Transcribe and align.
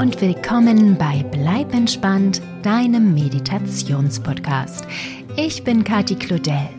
und 0.00 0.18
willkommen 0.22 0.96
bei 0.96 1.22
Bleib 1.30 1.74
entspannt, 1.74 2.40
deinem 2.62 3.12
Meditationspodcast. 3.12 4.86
Ich 5.36 5.62
bin 5.62 5.84
Kathi 5.84 6.14
Claudel. 6.14 6.70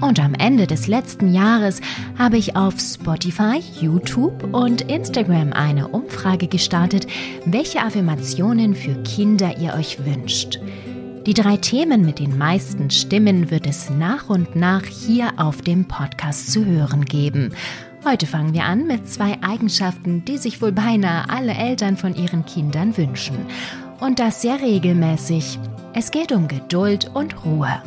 Und 0.00 0.18
am 0.18 0.32
Ende 0.32 0.66
des 0.66 0.86
letzten 0.86 1.34
Jahres 1.34 1.82
habe 2.18 2.38
ich 2.38 2.56
auf 2.56 2.80
Spotify, 2.80 3.60
YouTube 3.78 4.54
und 4.54 4.80
Instagram 4.80 5.52
eine 5.52 5.88
Umfrage 5.88 6.46
gestartet, 6.46 7.06
welche 7.44 7.82
Affirmationen 7.82 8.74
für 8.74 8.94
Kinder 9.02 9.58
ihr 9.58 9.74
euch 9.74 10.02
wünscht. 10.06 10.58
Die 11.26 11.34
drei 11.34 11.58
Themen 11.58 12.06
mit 12.06 12.20
den 12.20 12.38
meisten 12.38 12.88
Stimmen 12.88 13.50
wird 13.50 13.66
es 13.66 13.90
nach 13.90 14.30
und 14.30 14.56
nach 14.56 14.84
hier 14.86 15.34
auf 15.36 15.60
dem 15.60 15.86
Podcast 15.86 16.50
zu 16.52 16.64
hören 16.64 17.04
geben. 17.04 17.52
Heute 18.08 18.26
fangen 18.26 18.54
wir 18.54 18.62
an 18.66 18.86
mit 18.86 19.08
zwei 19.08 19.36
Eigenschaften, 19.42 20.24
die 20.24 20.38
sich 20.38 20.62
wohl 20.62 20.70
beinahe 20.70 21.28
alle 21.28 21.52
Eltern 21.52 21.96
von 21.96 22.14
ihren 22.14 22.46
Kindern 22.46 22.96
wünschen. 22.96 23.34
Und 23.98 24.20
das 24.20 24.42
sehr 24.42 24.62
regelmäßig. 24.62 25.58
Es 25.92 26.12
geht 26.12 26.30
um 26.30 26.46
Geduld 26.46 27.10
und 27.14 27.44
Ruhe. 27.44 27.82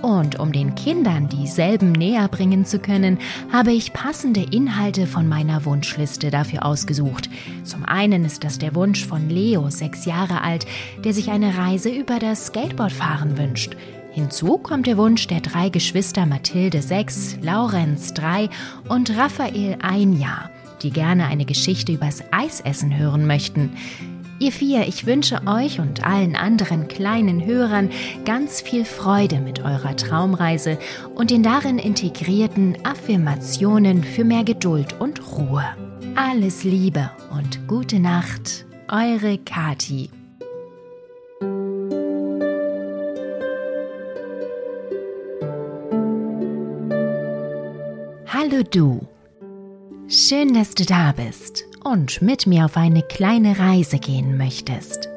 Und 0.00 0.38
um 0.38 0.52
den 0.52 0.76
Kindern 0.76 1.28
dieselben 1.28 1.90
näher 1.90 2.28
bringen 2.28 2.64
zu 2.64 2.78
können, 2.78 3.18
habe 3.52 3.72
ich 3.72 3.92
passende 3.92 4.42
Inhalte 4.42 5.08
von 5.08 5.26
meiner 5.26 5.64
Wunschliste 5.64 6.30
dafür 6.30 6.64
ausgesucht. 6.64 7.28
Zum 7.64 7.84
einen 7.84 8.24
ist 8.24 8.44
das 8.44 8.60
der 8.60 8.76
Wunsch 8.76 9.04
von 9.04 9.28
Leo, 9.28 9.70
sechs 9.70 10.04
Jahre 10.04 10.42
alt, 10.42 10.66
der 11.04 11.14
sich 11.14 11.32
eine 11.32 11.58
Reise 11.58 11.88
über 11.88 12.20
das 12.20 12.46
Skateboardfahren 12.46 13.36
wünscht. 13.36 13.76
Hinzu 14.12 14.58
kommt 14.58 14.86
der 14.86 14.98
Wunsch 14.98 15.26
der 15.26 15.40
drei 15.40 15.70
Geschwister 15.70 16.26
Mathilde 16.26 16.82
sechs, 16.82 17.38
Laurenz 17.40 18.12
drei 18.12 18.50
und 18.88 19.16
Raphael 19.16 19.78
ein 19.80 20.18
Jahr, 20.18 20.50
die 20.82 20.90
gerne 20.90 21.26
eine 21.28 21.46
Geschichte 21.46 21.92
übers 21.92 22.22
Eisessen 22.30 22.96
hören 22.96 23.26
möchten. 23.26 23.70
Ihr 24.38 24.52
vier, 24.52 24.86
ich 24.86 25.06
wünsche 25.06 25.40
euch 25.46 25.80
und 25.80 26.04
allen 26.04 26.36
anderen 26.36 26.88
kleinen 26.88 27.46
Hörern 27.46 27.90
ganz 28.26 28.60
viel 28.60 28.84
Freude 28.84 29.38
mit 29.38 29.60
eurer 29.60 29.96
Traumreise 29.96 30.78
und 31.14 31.30
den 31.30 31.42
darin 31.42 31.78
integrierten 31.78 32.76
Affirmationen 32.84 34.04
für 34.04 34.24
mehr 34.24 34.44
Geduld 34.44 35.00
und 35.00 35.22
Ruhe. 35.38 35.64
Alles 36.16 36.64
Liebe 36.64 37.10
und 37.34 37.66
gute 37.66 37.98
Nacht, 37.98 38.66
eure 38.88 39.38
Kati. 39.38 40.10
Hallo 48.42 48.64
du. 48.68 49.06
Schön, 50.08 50.52
dass 50.54 50.74
du 50.74 50.84
da 50.84 51.12
bist 51.12 51.64
und 51.84 52.22
mit 52.22 52.48
mir 52.48 52.64
auf 52.64 52.76
eine 52.76 53.02
kleine 53.02 53.56
Reise 53.56 54.00
gehen 54.00 54.36
möchtest. 54.36 55.08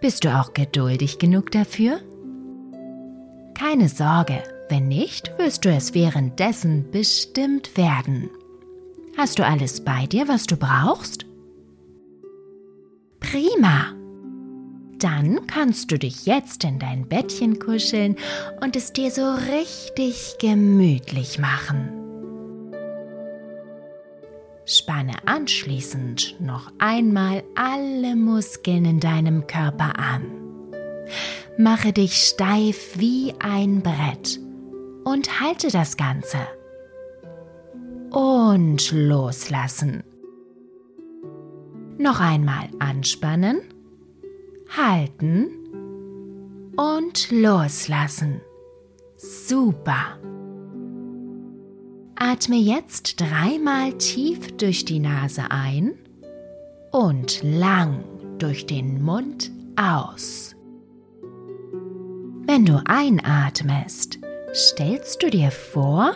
Bist 0.00 0.24
du 0.24 0.34
auch 0.34 0.54
geduldig 0.54 1.18
genug 1.18 1.50
dafür? 1.50 2.00
Keine 3.52 3.90
Sorge, 3.90 4.42
wenn 4.70 4.88
nicht, 4.88 5.36
wirst 5.36 5.66
du 5.66 5.68
es 5.68 5.92
währenddessen 5.92 6.90
bestimmt 6.90 7.76
werden. 7.76 8.30
Hast 9.18 9.38
du 9.38 9.44
alles 9.44 9.84
bei 9.84 10.06
dir, 10.06 10.26
was 10.26 10.46
du 10.46 10.56
brauchst? 10.56 11.26
Prima! 13.20 13.92
Dann 14.98 15.46
kannst 15.46 15.90
du 15.90 15.98
dich 15.98 16.24
jetzt 16.24 16.64
in 16.64 16.78
dein 16.78 17.06
Bettchen 17.06 17.58
kuscheln 17.58 18.16
und 18.62 18.76
es 18.76 18.94
dir 18.94 19.10
so 19.10 19.34
richtig 19.34 20.36
gemütlich 20.40 21.38
machen. 21.38 22.03
Spanne 24.66 25.14
anschließend 25.26 26.40
noch 26.40 26.72
einmal 26.78 27.42
alle 27.54 28.16
Muskeln 28.16 28.84
in 28.86 29.00
deinem 29.00 29.46
Körper 29.46 29.98
an. 29.98 30.24
Mache 31.58 31.92
dich 31.92 32.14
steif 32.14 32.98
wie 32.98 33.34
ein 33.40 33.82
Brett 33.82 34.40
und 35.04 35.40
halte 35.40 35.68
das 35.68 35.96
Ganze. 35.96 36.38
Und 38.10 38.90
loslassen. 38.92 40.02
Noch 41.98 42.20
einmal 42.20 42.68
anspannen, 42.78 43.60
halten 44.76 45.48
und 46.76 47.30
loslassen. 47.30 48.40
Super. 49.16 50.18
Atme 52.16 52.56
jetzt 52.56 53.20
dreimal 53.20 53.92
tief 53.94 54.56
durch 54.56 54.84
die 54.84 55.00
Nase 55.00 55.50
ein 55.50 55.94
und 56.92 57.42
lang 57.42 58.04
durch 58.38 58.66
den 58.66 59.02
Mund 59.02 59.50
aus. 59.76 60.54
Wenn 62.46 62.64
du 62.64 62.80
einatmest, 62.84 64.18
stellst 64.54 65.22
du 65.22 65.30
dir 65.30 65.50
vor, 65.50 66.14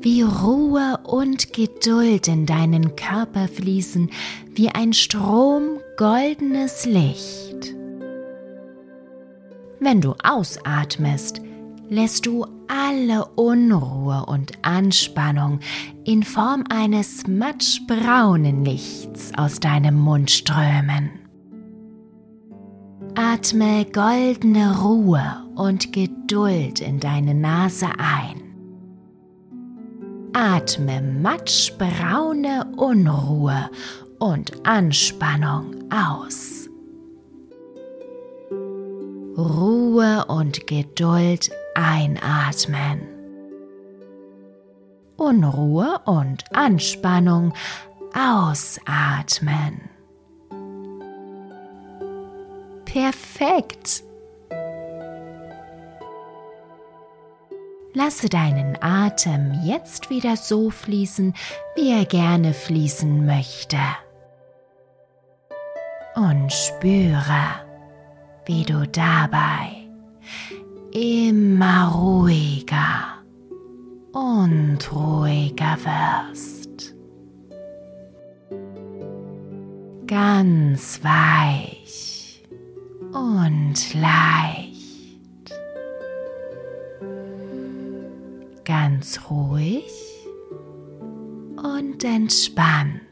wie 0.00 0.22
Ruhe 0.22 0.98
und 1.04 1.52
Geduld 1.52 2.28
in 2.28 2.46
deinen 2.46 2.94
Körper 2.96 3.48
fließen, 3.48 4.10
wie 4.54 4.68
ein 4.68 4.92
Strom 4.92 5.78
goldenes 5.96 6.84
Licht. 6.84 7.74
Wenn 9.80 10.00
du 10.00 10.14
ausatmest, 10.22 11.40
lässt 11.88 12.26
du 12.26 12.46
alle 12.72 13.26
Unruhe 13.36 14.24
und 14.26 14.52
Anspannung 14.62 15.60
in 16.04 16.22
Form 16.22 16.64
eines 16.70 17.26
matschbraunen 17.26 18.64
Lichts 18.64 19.32
aus 19.36 19.60
deinem 19.60 19.98
Mund 19.98 20.30
strömen. 20.30 21.10
Atme 23.14 23.84
goldene 23.92 24.80
Ruhe 24.80 25.22
und 25.54 25.92
Geduld 25.92 26.80
in 26.80 26.98
deine 26.98 27.34
Nase 27.34 27.88
ein. 27.98 28.40
Atme 30.32 31.02
matschbraune 31.02 32.72
Unruhe 32.76 33.68
und 34.18 34.66
Anspannung 34.66 35.74
aus. 35.90 36.70
Ruhe 39.36 40.24
und 40.28 40.66
Geduld 40.66 41.50
einatmen. 41.74 43.08
Unruhe 45.16 46.00
und 46.04 46.44
Anspannung 46.54 47.54
ausatmen. 48.14 49.88
Perfekt. 52.84 54.02
Lasse 57.94 58.28
deinen 58.28 58.82
Atem 58.82 59.52
jetzt 59.64 60.08
wieder 60.08 60.36
so 60.36 60.70
fließen, 60.70 61.34
wie 61.76 61.92
er 61.92 62.06
gerne 62.06 62.54
fließen 62.54 63.24
möchte. 63.24 63.78
Und 66.14 66.52
spüre, 66.52 67.44
wie 68.46 68.64
du 68.64 68.86
dabei 68.88 69.81
immer 70.92 71.92
ruhiger 71.94 73.22
und 74.12 74.78
ruhiger 74.92 75.78
wirst. 75.84 76.94
Ganz 80.06 81.00
weich 81.02 82.44
und 83.12 83.94
leicht. 83.94 85.52
Ganz 88.64 89.20
ruhig 89.30 89.90
und 91.56 92.04
entspannt. 92.04 93.11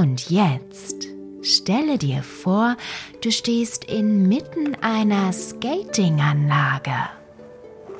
Und 0.00 0.30
jetzt 0.30 1.08
stelle 1.42 1.98
dir 1.98 2.22
vor, 2.22 2.78
du 3.20 3.30
stehst 3.30 3.84
inmitten 3.84 4.74
einer 4.80 5.30
Skatinganlage. 5.30 7.10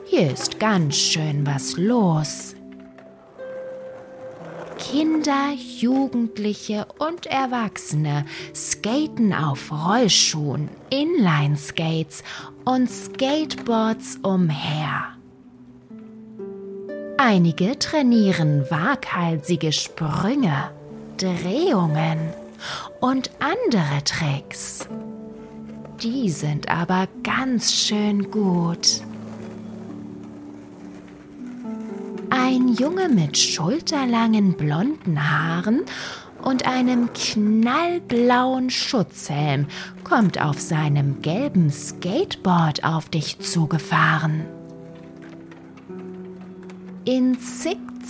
Hier 0.06 0.32
ist 0.32 0.58
ganz 0.58 0.96
schön 0.96 1.44
was 1.44 1.76
los. 1.76 2.54
Kinder, 4.78 5.50
Jugendliche 5.78 6.86
und 6.98 7.26
Erwachsene 7.26 8.24
skaten 8.54 9.34
auf 9.34 9.70
Rollschuhen, 9.70 10.70
Inline-Skates 10.88 12.22
und 12.64 12.90
Skateboards 12.90 14.20
umher. 14.22 15.18
Einige 17.18 17.78
trainieren 17.78 18.64
waghalsige 18.70 19.70
Sprünge 19.70 20.70
Drehungen 21.20 22.32
und 22.98 23.30
andere 23.40 24.02
Tricks. 24.04 24.88
Die 26.02 26.30
sind 26.30 26.70
aber 26.70 27.08
ganz 27.22 27.74
schön 27.74 28.30
gut. 28.30 29.02
Ein 32.30 32.68
Junge 32.68 33.10
mit 33.10 33.36
schulterlangen 33.36 34.54
blonden 34.54 35.30
Haaren 35.30 35.82
und 36.42 36.66
einem 36.66 37.10
knallblauen 37.12 38.70
Schutzhelm 38.70 39.66
kommt 40.04 40.40
auf 40.40 40.58
seinem 40.58 41.20
gelben 41.20 41.70
Skateboard 41.70 42.82
auf 42.82 43.10
dich 43.10 43.40
zugefahren. 43.40 44.46
In 47.04 47.38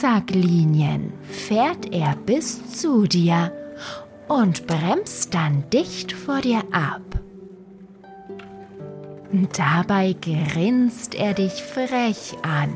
Zickzacklinien 0.01 1.13
fährt 1.29 1.93
er 1.93 2.17
bis 2.17 2.73
zu 2.73 3.07
dir 3.07 3.53
und 4.29 4.67
bremst 4.67 5.35
dann 5.35 5.69
dicht 5.69 6.13
vor 6.13 6.41
dir 6.41 6.63
ab. 6.73 7.03
Dabei 9.55 10.17
grinst 10.19 11.15
er 11.15 11.35
dich 11.35 11.63
frech 11.63 12.35
an. 12.41 12.75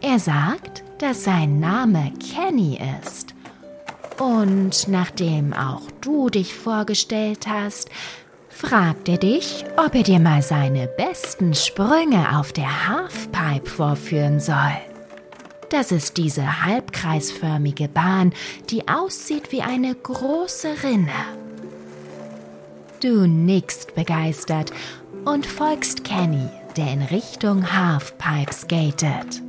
Er 0.00 0.18
sagt, 0.18 0.82
dass 0.98 1.22
sein 1.22 1.60
Name 1.60 2.12
Kenny 2.18 2.80
ist. 3.04 3.36
Und 4.18 4.88
nachdem 4.88 5.52
auch 5.52 5.88
du 6.00 6.28
dich 6.28 6.54
vorgestellt 6.54 7.46
hast, 7.46 7.88
fragt 8.54 9.08
er 9.08 9.18
dich, 9.18 9.64
ob 9.76 9.94
er 9.94 10.04
dir 10.04 10.20
mal 10.20 10.40
seine 10.40 10.86
besten 10.86 11.54
Sprünge 11.54 12.38
auf 12.38 12.52
der 12.52 12.88
Halfpipe 12.88 13.68
vorführen 13.68 14.38
soll. 14.38 14.76
Das 15.70 15.90
ist 15.90 16.16
diese 16.18 16.64
halbkreisförmige 16.64 17.88
Bahn, 17.88 18.32
die 18.70 18.86
aussieht 18.86 19.50
wie 19.50 19.62
eine 19.62 19.94
große 19.94 20.84
Rinne. 20.84 21.10
Du 23.02 23.26
nickst 23.26 23.94
begeistert 23.94 24.70
und 25.24 25.46
folgst 25.46 26.04
Kenny, 26.04 26.48
der 26.76 26.92
in 26.92 27.02
Richtung 27.02 27.72
Halfpipe 27.72 28.52
skatet. 28.52 29.42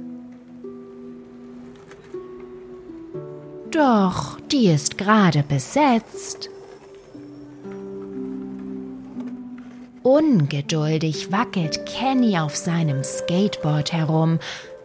Doch 3.70 4.40
die 4.52 4.68
ist 4.68 4.98
gerade 4.98 5.44
besetzt. 5.44 6.50
Ungeduldig 10.06 11.32
wackelt 11.32 11.84
Kenny 11.88 12.38
auf 12.38 12.56
seinem 12.56 13.04
Skateboard 13.04 13.92
herum, 13.92 14.38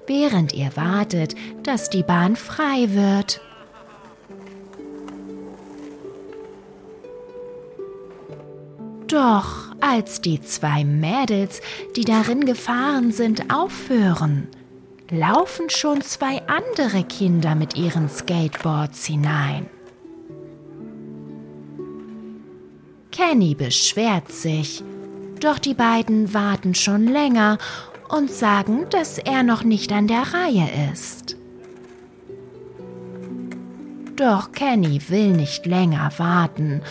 während 0.07 0.55
ihr 0.55 0.75
wartet, 0.77 1.35
dass 1.63 1.91
die 1.91 2.03
Bahn 2.03 2.37
frei 2.37 2.89
wird. 2.95 3.43
Doch 9.09 9.75
als 9.83 10.23
die 10.23 10.41
zwei 10.41 10.85
Mädels, 10.87 11.61
die 11.97 12.07
darin 12.07 12.47
gefahren 12.47 13.13
sind, 13.13 13.53
aufhören, 13.53 14.49
laufen 15.11 15.69
schon 15.69 16.01
zwei 16.01 16.41
andere 16.47 17.05
Kinder 17.05 17.55
mit 17.55 17.77
ihren 17.77 18.09
Skateboards 18.09 19.05
hinein. 19.05 19.69
Kenny 23.11 23.55
beschwert 23.55 24.33
sich, 24.33 24.83
doch 25.45 25.59
die 25.59 25.75
beiden 25.75 26.33
warten 26.35 26.75
schon 26.75 27.07
länger 27.07 27.59
und 28.09 28.31
sagen, 28.31 28.87
dass 28.91 29.19
er 29.19 29.43
noch 29.43 29.65
nicht 29.65 29.93
an 29.93 30.07
der 30.07 30.23
Reihe 30.35 30.69
ist. 30.93 31.37
Doch 34.17 34.53
Kenny 34.53 35.01
will 35.09 35.33
nicht 35.33 35.65
länger 35.65 36.13
warten 36.19 36.83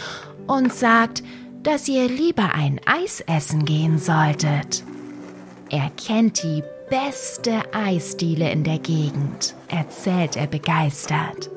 und 0.47 0.73
sagt, 0.73 1.23
dass 1.61 1.87
ihr 1.87 2.07
lieber 2.07 2.53
ein 2.55 2.79
Eis 2.85 3.21
essen 3.21 3.65
gehen 3.65 3.99
solltet. 3.99 4.83
Er 5.69 5.91
kennt 5.91 6.41
die 6.41 6.63
beste 6.89 7.61
Eisdiele 7.73 8.49
in 8.51 8.63
der 8.63 8.79
Gegend, 8.79 9.53
erzählt 9.67 10.35
er 10.35 10.47
begeistert. 10.47 11.51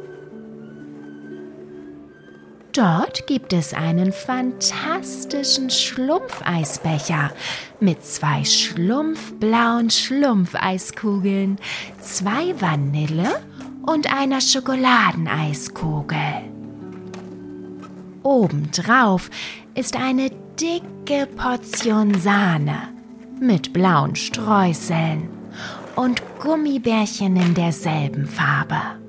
Dort 2.73 3.27
gibt 3.27 3.53
es 3.53 3.75
einen 3.75 4.13
fantastischen 4.13 5.69
Schlumpfeisbecher 5.69 7.31
mit 7.81 8.03
zwei 8.03 8.45
schlumpfblauen 8.45 9.91
Schlumpfeiskugeln, 9.91 11.59
zwei 12.01 12.59
Vanille 12.59 13.43
und 13.83 14.11
einer 14.11 14.41
Schokoladeneiskugel. 14.41 16.19
Obendrauf 18.23 19.29
ist 19.75 19.97
eine 19.97 20.31
dicke 20.59 21.27
Portion 21.27 22.15
Sahne 22.15 22.89
mit 23.39 23.75
blauen 23.75 24.17
Streuseln 24.17 25.29
und 25.95 26.23
Gummibärchen 26.39 27.37
in 27.37 27.53
derselben 27.53 28.27
Farbe. 28.27 29.01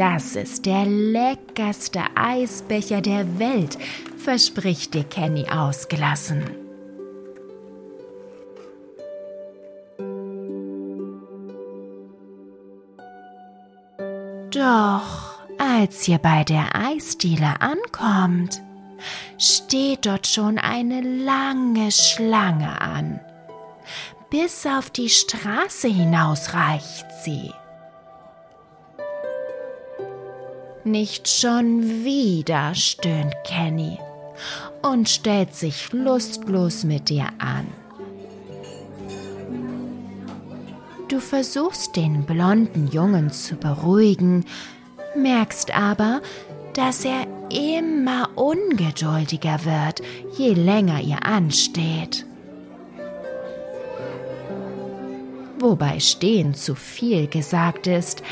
Das 0.00 0.34
ist 0.34 0.64
der 0.64 0.86
leckerste 0.86 2.00
Eisbecher 2.14 3.02
der 3.02 3.38
Welt, 3.38 3.76
verspricht 4.16 4.94
dir 4.94 5.04
Kenny 5.04 5.44
ausgelassen. 5.50 6.42
Doch 14.50 15.38
als 15.58 16.08
ihr 16.08 16.16
bei 16.16 16.44
der 16.44 16.74
Eisdiele 16.74 17.60
ankommt, 17.60 18.62
steht 19.36 20.06
dort 20.06 20.26
schon 20.26 20.56
eine 20.56 21.02
lange 21.02 21.92
Schlange 21.92 22.80
an 22.80 23.20
bis 24.30 24.64
auf 24.64 24.90
die 24.90 25.08
Straße 25.08 25.88
hinaus 25.88 26.54
reicht 26.54 27.06
sie. 27.24 27.50
Nicht 30.90 31.28
schon 31.28 32.04
wieder, 32.04 32.74
stöhnt 32.74 33.32
Kenny 33.44 33.96
und 34.82 35.08
stellt 35.08 35.54
sich 35.54 35.92
lustlos 35.92 36.82
mit 36.82 37.10
dir 37.10 37.28
an. 37.38 37.68
Du 41.08 41.20
versuchst 41.20 41.94
den 41.94 42.24
blonden 42.24 42.88
Jungen 42.88 43.30
zu 43.30 43.54
beruhigen, 43.54 44.44
merkst 45.14 45.72
aber, 45.76 46.22
dass 46.74 47.04
er 47.04 47.24
immer 47.50 48.28
ungeduldiger 48.34 49.64
wird, 49.64 50.02
je 50.36 50.54
länger 50.54 51.00
ihr 51.00 51.24
ansteht. 51.24 52.26
wobei 55.60 56.00
stehen 56.00 56.54
zu 56.54 56.74
viel 56.74 57.26
gesagt 57.26 57.86
ist. 57.86 58.22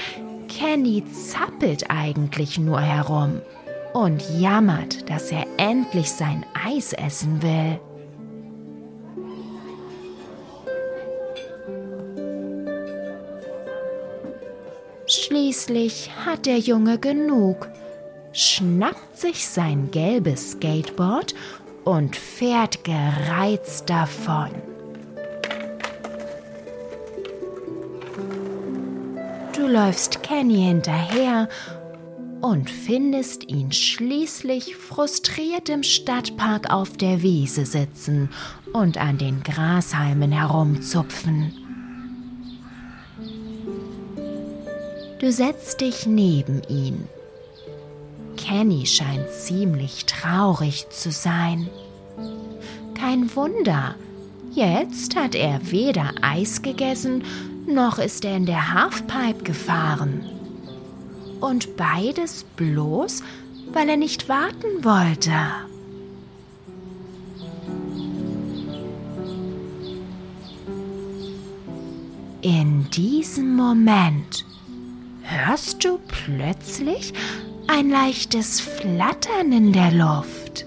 Kenny 0.48 1.04
zappelt 1.12 1.90
eigentlich 1.90 2.58
nur 2.58 2.80
herum 2.80 3.40
und 3.92 4.22
jammert, 4.38 5.08
dass 5.08 5.30
er 5.30 5.46
endlich 5.56 6.10
sein 6.10 6.44
Eis 6.66 6.92
essen 6.92 7.42
will. 7.42 7.80
Schließlich 15.06 16.10
hat 16.26 16.44
der 16.44 16.58
Junge 16.58 16.98
genug, 16.98 17.68
schnappt 18.32 19.18
sich 19.18 19.48
sein 19.48 19.90
gelbes 19.90 20.52
Skateboard 20.52 21.34
und 21.84 22.14
fährt 22.14 22.84
gereizt 22.84 23.88
davon. 23.88 24.50
Läufst 29.78 30.24
Kenny 30.24 30.56
hinterher 30.56 31.48
und 32.40 32.68
findest 32.68 33.48
ihn 33.48 33.70
schließlich 33.70 34.74
frustriert 34.74 35.68
im 35.68 35.84
Stadtpark 35.84 36.72
auf 36.72 36.96
der 36.96 37.22
Wiese 37.22 37.64
sitzen 37.64 38.28
und 38.72 38.98
an 38.98 39.18
den 39.18 39.44
Grashalmen 39.44 40.32
herumzupfen. 40.32 41.52
Du 45.20 45.30
setzt 45.30 45.80
dich 45.80 46.06
neben 46.06 46.60
ihn. 46.68 47.06
Kenny 48.36 48.84
scheint 48.84 49.30
ziemlich 49.30 50.06
traurig 50.06 50.88
zu 50.90 51.12
sein. 51.12 51.68
Kein 52.94 53.32
Wunder, 53.36 53.94
jetzt 54.50 55.14
hat 55.14 55.36
er 55.36 55.70
weder 55.70 56.14
Eis 56.20 56.62
gegessen 56.62 57.22
noch 57.68 57.98
ist 57.98 58.24
er 58.24 58.36
in 58.36 58.46
der 58.46 58.72
Halfpipe 58.74 59.44
gefahren. 59.44 60.24
Und 61.40 61.76
beides 61.76 62.44
bloß, 62.56 63.22
weil 63.72 63.88
er 63.88 63.96
nicht 63.96 64.28
warten 64.28 64.82
wollte. 64.82 65.32
In 72.40 72.88
diesem 72.90 73.56
Moment 73.56 74.44
hörst 75.22 75.84
du 75.84 75.98
plötzlich 76.08 77.12
ein 77.66 77.90
leichtes 77.90 78.60
Flattern 78.60 79.52
in 79.52 79.72
der 79.72 79.92
Luft. 79.92 80.64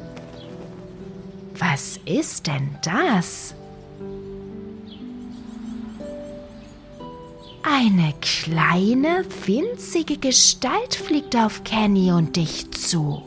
Was 1.57 1.99
ist 2.05 2.47
denn 2.47 2.75
das? 2.83 3.55
Eine 7.83 8.13
kleine, 8.21 9.25
winzige 9.47 10.17
Gestalt 10.17 10.93
fliegt 10.93 11.35
auf 11.35 11.63
Kenny 11.63 12.11
und 12.11 12.35
dich 12.35 12.69
zu. 12.69 13.23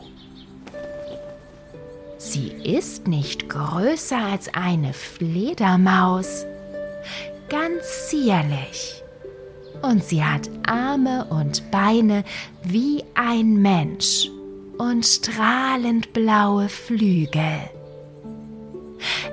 Sie 2.17 2.53
ist 2.63 3.05
nicht 3.05 3.49
größer 3.49 4.17
als 4.17 4.47
eine 4.53 4.93
Fledermaus, 4.93 6.45
ganz 7.49 8.07
zierlich. 8.07 9.03
Und 9.81 10.05
sie 10.05 10.23
hat 10.23 10.49
Arme 10.65 11.25
und 11.25 11.69
Beine 11.69 12.23
wie 12.63 13.03
ein 13.13 13.61
Mensch 13.61 14.29
und 14.77 15.05
strahlend 15.05 16.13
blaue 16.13 16.69
Flügel. 16.69 17.59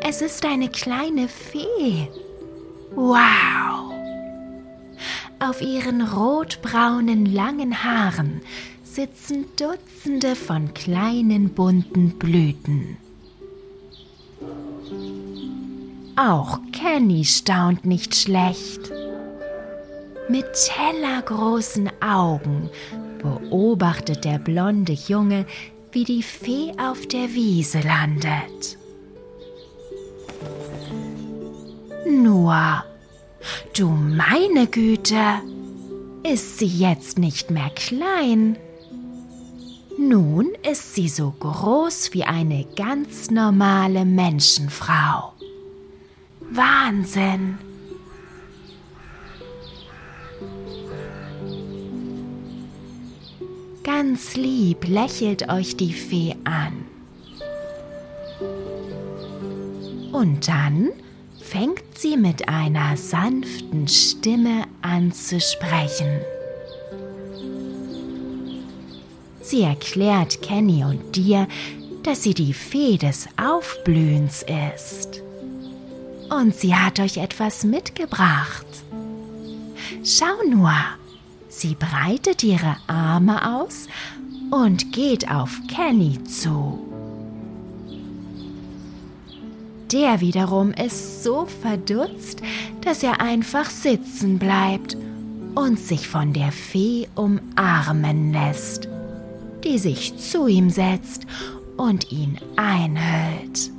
Es 0.01 0.21
ist 0.21 0.45
eine 0.45 0.69
kleine 0.69 1.29
Fee. 1.29 2.09
Wow! 2.97 3.92
Auf 5.43 5.61
ihren 5.61 6.03
rotbraunen 6.03 7.27
langen 7.27 7.83
Haaren 7.83 8.43
sitzen 8.85 9.47
Dutzende 9.57 10.37
von 10.37 10.73
kleinen 10.73 11.49
bunten 11.49 12.11
Blüten. 12.11 12.97
Auch 16.15 16.61
Kenny 16.71 17.25
staunt 17.25 17.85
nicht 17.85 18.15
schlecht. 18.15 18.93
Mit 20.29 20.47
tellergroßen 20.55 21.91
Augen 22.01 22.71
beobachtet 23.21 24.25
der 24.25 24.39
blonde 24.39 24.93
Junge, 24.93 25.45
wie 25.91 26.05
die 26.05 26.23
Fee 26.23 26.73
auf 26.79 27.09
der 27.09 27.35
Wiese 27.35 27.81
landet. 27.81 28.79
Nur, 32.09 32.85
du 33.77 33.89
meine 33.89 34.67
Güte, 34.67 35.41
ist 36.23 36.59
sie 36.59 36.67
jetzt 36.67 37.19
nicht 37.19 37.51
mehr 37.51 37.71
klein? 37.71 38.57
Nun 39.99 40.51
ist 40.69 40.95
sie 40.95 41.09
so 41.09 41.35
groß 41.39 42.13
wie 42.13 42.25
eine 42.25 42.67
ganz 42.77 43.31
normale 43.31 44.05
Menschenfrau. 44.05 45.33
Wahnsinn! 46.51 47.59
Ganz 53.85 54.37
lieb 54.37 54.87
lächelt 54.87 55.49
euch 55.51 55.77
die 55.77 55.93
Fee 55.93 56.37
an. 56.45 56.85
Und 60.13 60.47
dann 60.47 60.91
fängt 61.53 61.99
sie 61.99 62.17
mit 62.17 62.49
einer 62.49 62.97
sanften 62.97 63.87
Stimme 63.87 64.65
an 64.81 65.13
zu 65.13 65.39
sprechen. 65.39 66.21
Sie 69.43 69.61
erklärt 69.61 70.41
Kenny 70.41 70.83
und 70.83 71.15
dir, 71.15 71.47
dass 72.05 72.23
sie 72.23 72.33
die 72.33 72.55
Fee 72.55 72.97
des 72.97 73.29
Aufblühens 73.37 74.47
ist. 74.73 75.21
Und 76.31 76.55
sie 76.55 76.75
hat 76.75 76.99
euch 77.01 77.19
etwas 77.19 77.65
mitgebracht. 77.65 78.67
Schau 80.03 80.49
nur, 80.49 80.73
sie 81.51 81.75
breitet 81.75 82.43
ihre 82.43 82.79
Arme 82.87 83.59
aus 83.59 83.89
und 84.51 84.91
geht 84.93 85.31
auf 85.31 85.61
Kenny 85.69 86.25
zu. 86.25 86.92
Der 89.93 90.21
wiederum 90.21 90.73
ist 90.73 91.23
so 91.23 91.47
verdutzt, 91.47 92.41
dass 92.81 93.03
er 93.03 93.21
einfach 93.21 93.69
sitzen 93.69 94.39
bleibt 94.39 94.97
und 95.55 95.79
sich 95.79 96.09
von 96.09 96.33
der 96.33 96.51
Fee 96.51 97.09
umarmen 97.15 98.33
lässt 98.33 98.89
die 99.65 99.79
sich 99.79 100.17
zu 100.19 100.47
ihm 100.47 100.71
setzt 100.71 101.27
und 101.77 102.11
ihn 102.13 102.39
einhüllt. 102.57 103.71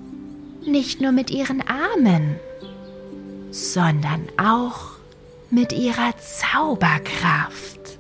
Nicht 0.65 1.01
nur 1.01 1.11
mit 1.11 1.29
ihren 1.29 1.61
Armen, 1.67 2.35
sondern 3.51 4.27
auch 4.37 4.93
mit 5.49 5.73
ihrer 5.73 6.13
Zauberkraft. 6.17 7.99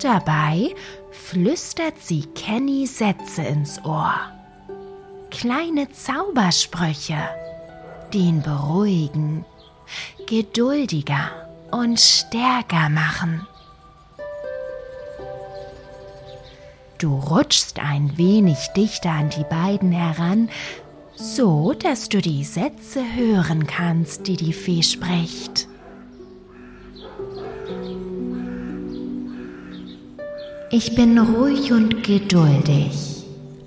Dabei 0.00 0.74
flüstert 1.10 2.00
sie 2.00 2.22
Kenny 2.34 2.86
Sätze 2.86 3.42
ins 3.42 3.84
Ohr. 3.84 4.14
Kleine 5.30 5.88
Zaubersprüche, 5.90 7.18
die 8.12 8.18
ihn 8.18 8.42
beruhigen, 8.42 9.44
geduldiger 10.26 11.30
und 11.70 11.98
stärker 11.98 12.88
machen. 12.88 13.46
Du 16.98 17.18
rutschst 17.18 17.78
ein 17.78 18.18
wenig 18.18 18.58
dichter 18.76 19.10
an 19.10 19.30
die 19.30 19.44
beiden 19.44 19.92
heran, 19.92 20.50
so 21.16 21.72
dass 21.72 22.08
du 22.08 22.20
die 22.20 22.44
Sätze 22.44 23.02
hören 23.14 23.66
kannst, 23.66 24.26
die 24.26 24.36
die 24.36 24.52
Fee 24.52 24.82
spricht. 24.82 25.66
Ich 30.70 30.94
bin 30.94 31.18
ruhig 31.18 31.72
und 31.72 32.04
geduldig, 32.04 33.24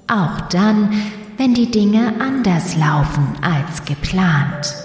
auch 0.08 0.42
dann, 0.50 1.12
wenn 1.38 1.54
die 1.54 1.72
Dinge 1.72 2.14
anders 2.20 2.76
laufen 2.76 3.28
als 3.42 3.86
geplant. 3.86 4.76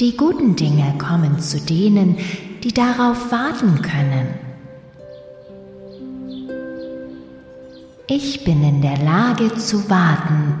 Die 0.00 0.16
guten 0.16 0.56
Dinge 0.56 0.94
kommen 0.98 1.40
zu 1.40 1.60
denen, 1.60 2.16
die 2.64 2.72
darauf 2.72 3.30
warten 3.30 3.82
können. 3.82 4.28
Ich 8.06 8.44
bin 8.44 8.64
in 8.64 8.82
der 8.82 8.98
Lage 8.98 9.54
zu 9.54 9.88
warten, 9.88 10.58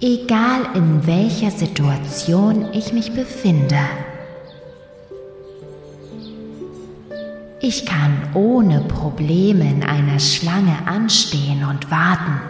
egal 0.00 0.60
in 0.74 1.06
welcher 1.06 1.50
Situation 1.50 2.68
ich 2.72 2.92
mich 2.92 3.12
befinde. 3.12 3.80
Ich 7.64 7.86
kann 7.86 8.30
ohne 8.34 8.80
Probleme 8.80 9.70
in 9.70 9.84
einer 9.84 10.18
Schlange 10.18 10.76
anstehen 10.84 11.64
und 11.64 11.92
warten. 11.92 12.40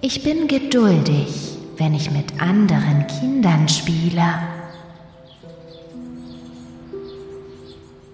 Ich 0.00 0.22
bin 0.22 0.48
geduldig, 0.48 1.58
wenn 1.76 1.92
ich 1.92 2.10
mit 2.10 2.40
anderen 2.40 3.06
Kindern 3.20 3.68
spiele. 3.68 4.24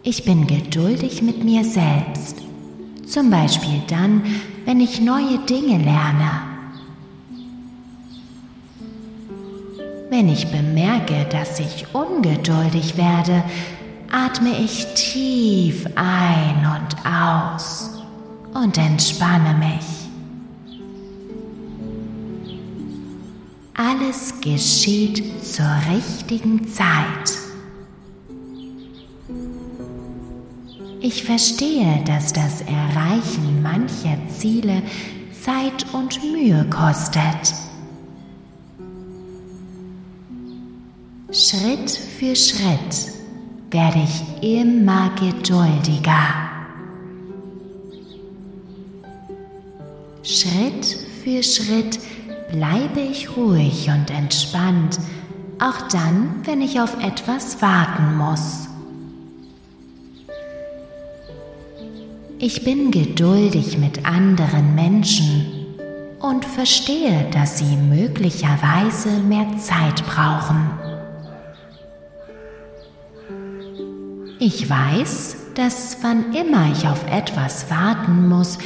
Ich 0.03 0.25
bin 0.25 0.49
geduldig 0.49 1.23
mit 1.23 1.45
mir 1.45 1.63
selbst, 1.63 2.39
zum 3.07 3.31
Beispiel 3.31 3.81
dann, 3.87 4.25
wenn 4.65 4.81
ich 4.81 5.01
neue 5.01 5.39
Dinge 5.49 5.79
lerne. 5.79 6.50
Wenn 10.11 10.29
ich 10.29 10.50
bemerke, 10.50 11.25
dass 11.31 11.61
ich 11.61 11.87
ungeduldig 11.95 12.97
werde, 12.97 13.45
atme 14.11 14.59
ich 14.59 14.85
tief 14.95 15.87
ein 15.95 16.67
und 16.67 16.97
aus 17.09 18.02
und 18.52 18.76
entspanne 18.76 19.55
mich. 19.55 19.87
Alles 23.75 24.35
geschieht 24.40 25.45
zur 25.45 25.71
richtigen 25.95 26.67
Zeit. 26.67 27.38
Ich 31.00 31.23
verstehe, 31.23 32.02
dass 32.05 32.33
das 32.33 32.62
Erreichen 32.62 33.62
mancher 33.62 34.19
Ziele 34.29 34.83
Zeit 35.40 35.87
und 35.95 36.21
Mühe 36.33 36.67
kostet. 36.69 37.55
Schritt 41.33 41.91
für 41.91 42.35
Schritt 42.35 43.13
werde 43.71 44.01
ich 44.03 44.59
immer 44.59 45.11
geduldiger. 45.11 46.51
Schritt 50.25 50.99
für 51.23 51.41
Schritt 51.45 52.01
bleibe 52.51 52.99
ich 52.99 53.37
ruhig 53.37 53.89
und 53.91 54.11
entspannt, 54.11 54.99
auch 55.61 55.87
dann, 55.93 56.41
wenn 56.47 56.63
ich 56.63 56.81
auf 56.81 57.01
etwas 57.01 57.63
warten 57.63 58.17
muss. 58.17 58.69
Ich 62.41 62.65
bin 62.65 62.91
geduldig 62.91 63.79
mit 63.79 64.05
anderen 64.05 64.75
Menschen 64.75 65.69
und 66.19 66.45
verstehe, 66.45 67.31
dass 67.31 67.59
sie 67.59 67.77
möglicherweise 67.77 69.11
mehr 69.21 69.47
Zeit 69.59 70.05
brauchen. 70.07 70.80
Ich 74.42 74.70
weiß, 74.70 75.37
dass 75.54 75.99
wann 76.00 76.32
immer 76.32 76.73
ich 76.73 76.88
auf 76.88 77.04
etwas 77.12 77.70
warten 77.70 78.26
muss, 78.26 78.56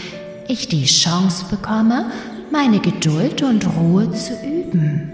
ich 0.46 0.68
die 0.68 0.84
Chance 0.84 1.46
bekomme, 1.50 2.12
meine 2.52 2.78
Geduld 2.78 3.42
und 3.42 3.66
Ruhe 3.76 4.08
zu 4.12 4.34
üben. 4.34 5.10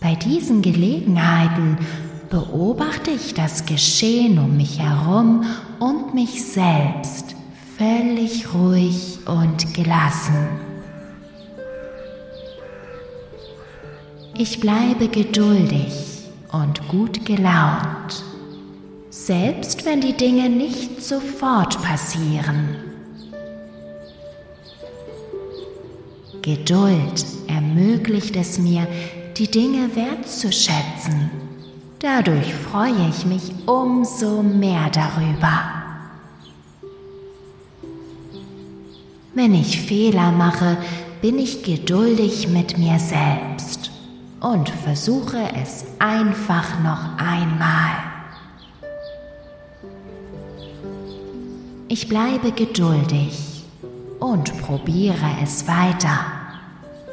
Bei 0.00 0.14
diesen 0.14 0.62
Gelegenheiten 0.62 1.78
beobachte 2.30 3.10
ich 3.10 3.34
das 3.34 3.66
Geschehen 3.66 4.38
um 4.38 4.56
mich 4.56 4.78
herum 4.78 5.46
und 5.80 6.14
mich 6.14 6.44
selbst 6.44 7.34
völlig 7.76 8.54
ruhig 8.54 9.18
und 9.26 9.74
gelassen. 9.74 10.46
Ich 14.38 14.60
bleibe 14.60 15.08
geduldig 15.08 16.03
und 16.62 16.86
gut 16.88 17.24
gelaunt, 17.24 18.22
selbst 19.10 19.84
wenn 19.84 20.00
die 20.00 20.12
Dinge 20.12 20.48
nicht 20.48 21.02
sofort 21.02 21.82
passieren. 21.82 22.76
Geduld 26.42 27.24
ermöglicht 27.48 28.36
es 28.36 28.58
mir, 28.58 28.86
die 29.36 29.50
Dinge 29.50 29.96
wertzuschätzen. 29.96 31.30
Dadurch 31.98 32.54
freue 32.54 33.08
ich 33.08 33.24
mich 33.24 33.52
umso 33.66 34.42
mehr 34.42 34.90
darüber. 34.90 35.82
Wenn 39.34 39.54
ich 39.54 39.80
Fehler 39.80 40.30
mache, 40.30 40.76
bin 41.22 41.38
ich 41.38 41.64
geduldig 41.64 42.48
mit 42.48 42.78
mir 42.78 42.98
selbst 42.98 43.93
und 44.40 44.68
versuche 44.68 45.38
es 45.62 45.84
einfach 45.98 46.80
noch 46.80 47.18
einmal. 47.18 48.14
Ich 51.88 52.08
bleibe 52.08 52.52
geduldig 52.52 53.64
und 54.18 54.58
probiere 54.62 55.30
es 55.42 55.68
weiter, 55.68 56.26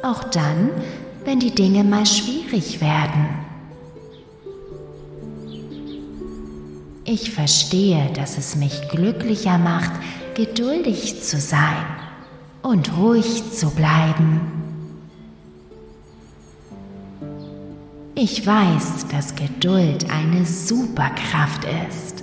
auch 0.02 0.24
dann, 0.24 0.70
wenn 1.24 1.40
die 1.40 1.54
Dinge 1.54 1.84
mal 1.84 2.06
schwierig 2.06 2.80
werden. 2.80 3.28
Ich 7.04 7.32
verstehe, 7.32 8.10
dass 8.14 8.38
es 8.38 8.56
mich 8.56 8.88
glücklicher 8.88 9.58
macht, 9.58 9.90
geduldig 10.34 11.22
zu 11.22 11.38
sein 11.38 11.84
und 12.62 12.96
ruhig 12.96 13.50
zu 13.52 13.70
bleiben. 13.70 14.51
Ich 18.24 18.46
weiß, 18.46 19.08
dass 19.10 19.34
Geduld 19.34 20.08
eine 20.08 20.46
Superkraft 20.46 21.64
ist, 21.88 22.22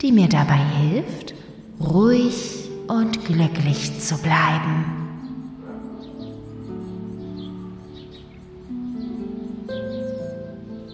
die 0.00 0.12
mir 0.12 0.30
dabei 0.30 0.56
hilft, 0.56 1.34
ruhig 1.78 2.70
und 2.88 3.26
glücklich 3.26 4.00
zu 4.00 4.16
bleiben. 4.16 4.86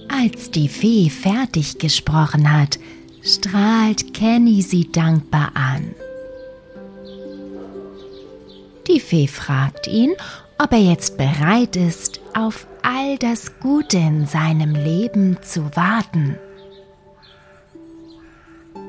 Als 0.08 0.50
die 0.50 0.66
Fee 0.66 1.08
fertig 1.08 1.78
gesprochen 1.78 2.52
hat, 2.52 2.80
strahlt 3.22 4.12
Kenny 4.12 4.60
sie 4.60 4.90
dankbar 4.90 5.52
an. 5.54 5.94
Die 8.88 8.98
Fee 8.98 9.28
fragt 9.28 9.86
ihn, 9.86 10.14
ob 10.58 10.72
er 10.72 10.82
jetzt 10.82 11.16
bereit 11.16 11.76
ist, 11.76 12.18
auf 12.34 12.66
all 12.86 13.18
das 13.18 13.58
Gute 13.58 13.96
in 13.96 14.26
seinem 14.26 14.72
Leben 14.76 15.42
zu 15.42 15.74
warten. 15.74 16.38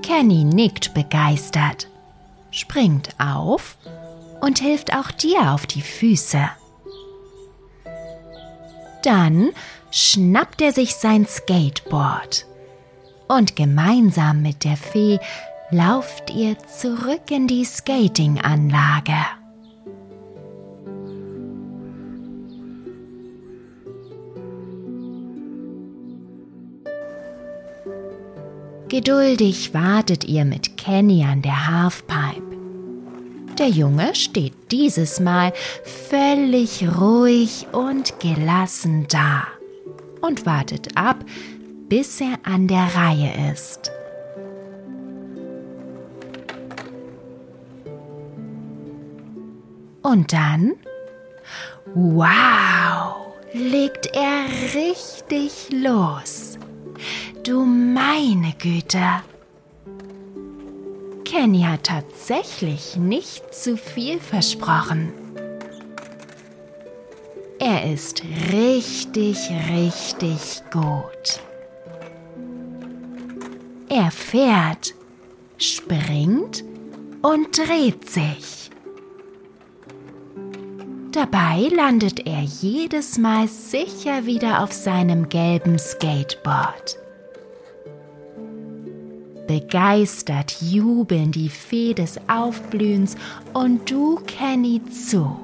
Kenny 0.04 0.44
nickt 0.44 0.94
begeistert, 0.94 1.88
springt 2.52 3.10
auf 3.18 3.76
und 4.40 4.60
hilft 4.60 4.94
auch 4.94 5.10
dir 5.10 5.52
auf 5.52 5.66
die 5.66 5.82
Füße. 5.82 6.48
Dann 9.02 9.50
schnappt 9.90 10.62
er 10.62 10.74
sich 10.74 10.96
sein 10.96 11.26
Skateboard 11.26 12.46
und 13.28 13.56
gemeinsam 13.56 14.44
mit 14.44 14.64
der 14.64 14.78
Fee 14.78 15.20
lauft 15.72 16.30
ihr 16.30 16.56
zurück 16.60 17.32
in 17.32 17.48
die 17.48 17.66
Skatinganlage. 17.66 19.37
Geduldig 28.90 29.74
wartet 29.74 30.24
ihr 30.24 30.46
mit 30.46 30.78
Kenny 30.78 31.26
an 31.26 31.42
der 31.42 31.68
Halfpipe. 31.68 32.42
Der 33.60 33.68
Junge 33.68 34.16
steht 34.16 34.54
dieses 34.72 35.20
Mal 35.20 35.52
völlig 35.84 36.88
ruhig 36.98 37.68
und 37.74 38.18
gelassen 38.22 39.06
da 39.10 39.46
und 40.22 40.46
wartet 40.46 40.96
ab, 40.96 41.18
bis 41.90 42.22
er 42.22 42.40
an 42.44 42.70
der 42.70 42.88
Reihe 42.96 43.52
ist. 43.52 43.92
Und 50.02 50.32
dann, 50.32 50.76
wow, 51.94 53.34
legt 53.52 54.16
er 54.16 54.46
richtig 54.74 55.68
los. 55.74 56.58
Du 57.44 57.64
meine 57.64 58.54
Güte. 58.58 59.02
Kenny 61.26 61.62
hat 61.62 61.84
tatsächlich 61.84 62.96
nicht 62.96 63.54
zu 63.54 63.78
viel 63.78 64.20
versprochen. 64.20 65.14
Er 67.60 67.92
ist 67.92 68.24
richtig, 68.52 69.38
richtig 69.72 70.62
gut. 70.72 71.42
Er 73.90 74.12
fährt, 74.12 74.94
springt 75.58 76.64
und 77.22 77.58
dreht 77.58 78.10
sich. 78.10 78.70
Dabei 81.18 81.68
landet 81.76 82.28
er 82.28 82.44
jedes 82.44 83.18
Mal 83.18 83.48
sicher 83.48 84.28
wieder 84.28 84.62
auf 84.62 84.72
seinem 84.72 85.30
gelben 85.30 85.80
Skateboard. 85.80 87.00
Begeistert 89.48 90.62
jubeln 90.62 91.32
die 91.32 91.50
Fee 91.50 91.96
des 91.96 92.20
Aufblühens 92.28 93.16
und 93.54 93.90
du, 93.90 94.20
Kenny, 94.28 94.80
zu. 94.92 95.36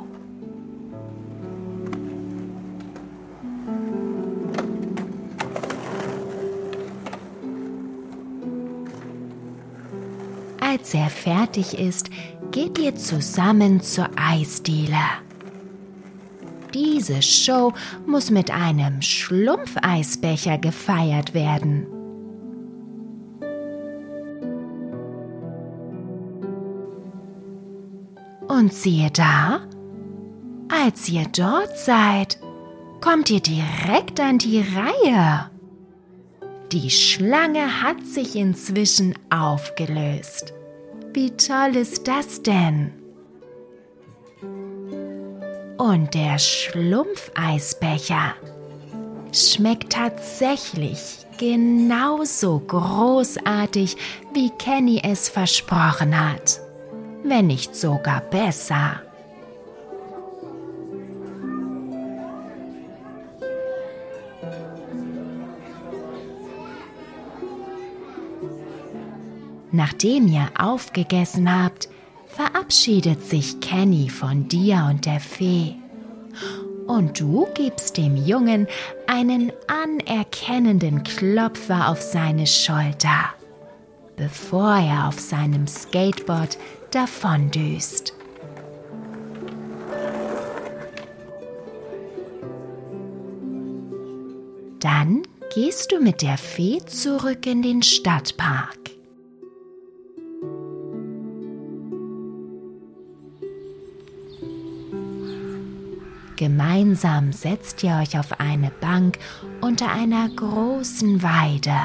Als 10.60 10.94
er 10.94 11.10
fertig 11.10 11.80
ist, 11.80 12.12
geht 12.52 12.78
ihr 12.78 12.96
zusammen 12.96 13.82
zur 13.82 14.08
Eisdiele. 14.16 15.23
Diese 16.74 17.22
Show 17.22 17.74
muss 18.06 18.32
mit 18.32 18.52
einem 18.52 19.02
Schlumpfeisbecher 19.02 20.58
gefeiert 20.58 21.34
werden. 21.34 21.86
Und 28.48 28.74
siehe 28.74 29.10
da, 29.12 29.62
als 30.70 31.10
ihr 31.10 31.26
dort 31.36 31.78
seid, 31.78 32.40
kommt 33.02 33.30
ihr 33.30 33.42
direkt 33.42 34.20
an 34.20 34.38
die 34.38 34.60
Reihe. 34.60 35.50
Die 36.72 36.90
Schlange 36.90 37.84
hat 37.84 38.04
sich 38.06 38.36
inzwischen 38.36 39.14
aufgelöst. 39.30 40.54
Wie 41.14 41.30
toll 41.32 41.76
ist 41.76 42.08
das 42.08 42.42
denn? 42.42 43.03
Und 45.78 46.14
der 46.14 46.38
Schlumpfeisbecher 46.38 48.36
schmeckt 49.32 49.94
tatsächlich 49.94 51.26
genauso 51.38 52.60
großartig, 52.60 53.98
wie 54.34 54.52
Kenny 54.52 55.02
es 55.04 55.30
versprochen 55.30 56.18
hat, 56.18 56.60
wenn 57.24 57.48
nicht 57.48 57.76
sogar 57.76 58.22
besser. 58.22 59.02
Nachdem 69.72 70.28
ihr 70.28 70.50
aufgegessen 70.56 71.52
habt, 71.52 71.90
verabschiedet 72.36 73.24
sich 73.28 73.60
Kenny 73.60 74.10
von 74.10 74.48
dir 74.48 74.88
und 74.90 75.06
der 75.06 75.20
Fee 75.20 75.76
und 76.88 77.20
du 77.20 77.48
gibst 77.54 77.98
dem 77.98 78.16
Jungen 78.16 78.68
einen 79.08 79.52
anerkennenden 79.68 81.04
Klopfer 81.04 81.90
auf 81.90 82.02
seine 82.02 82.48
Schulter, 82.48 83.34
bevor 84.16 84.76
er 84.76 85.08
auf 85.08 85.20
seinem 85.20 85.68
Skateboard 85.68 86.58
davondüst. 86.92 88.14
Dann 94.80 95.24
gehst 95.56 95.92
du 95.92 96.02
mit 96.02 96.22
der 96.22 96.38
Fee 96.38 96.80
zurück 96.86 97.46
in 97.46 97.62
den 97.62 97.82
Stadtpark. 97.82 98.83
Gemeinsam 106.44 107.32
setzt 107.32 107.84
ihr 107.84 108.02
euch 108.02 108.20
auf 108.20 108.42
eine 108.42 108.70
Bank 108.70 109.18
unter 109.62 109.90
einer 109.90 110.28
großen 110.28 111.24
Weide. 111.24 111.78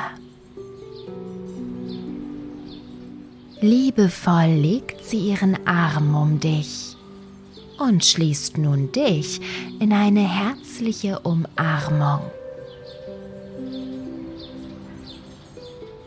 Liebevoll 3.60 4.48
legt 4.48 5.04
sie 5.04 5.28
ihren 5.28 5.64
Arm 5.64 6.12
um 6.16 6.40
dich 6.40 6.96
und 7.78 8.04
schließt 8.04 8.58
nun 8.58 8.90
dich 8.90 9.40
in 9.78 9.92
eine 9.92 10.28
herzliche 10.28 11.20
Umarmung. 11.20 12.28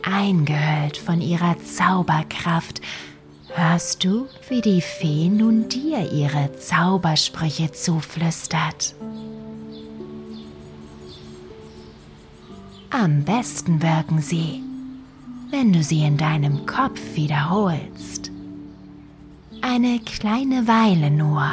Eingehüllt 0.03 0.97
von 0.97 1.21
ihrer 1.21 1.55
Zauberkraft 1.63 2.81
hörst 3.55 4.03
du, 4.03 4.27
wie 4.49 4.61
die 4.61 4.81
Fee 4.81 5.29
nun 5.29 5.69
dir 5.69 6.11
ihre 6.11 6.51
Zaubersprüche 6.57 7.71
zuflüstert. 7.71 8.95
Am 12.89 13.23
besten 13.23 13.81
wirken 13.81 14.21
sie, 14.21 14.61
wenn 15.49 15.71
du 15.73 15.83
sie 15.83 16.03
in 16.03 16.17
deinem 16.17 16.65
Kopf 16.65 16.99
wiederholst. 17.15 18.31
Eine 19.61 19.99
kleine 19.99 20.67
Weile 20.67 21.11
nur. 21.11 21.45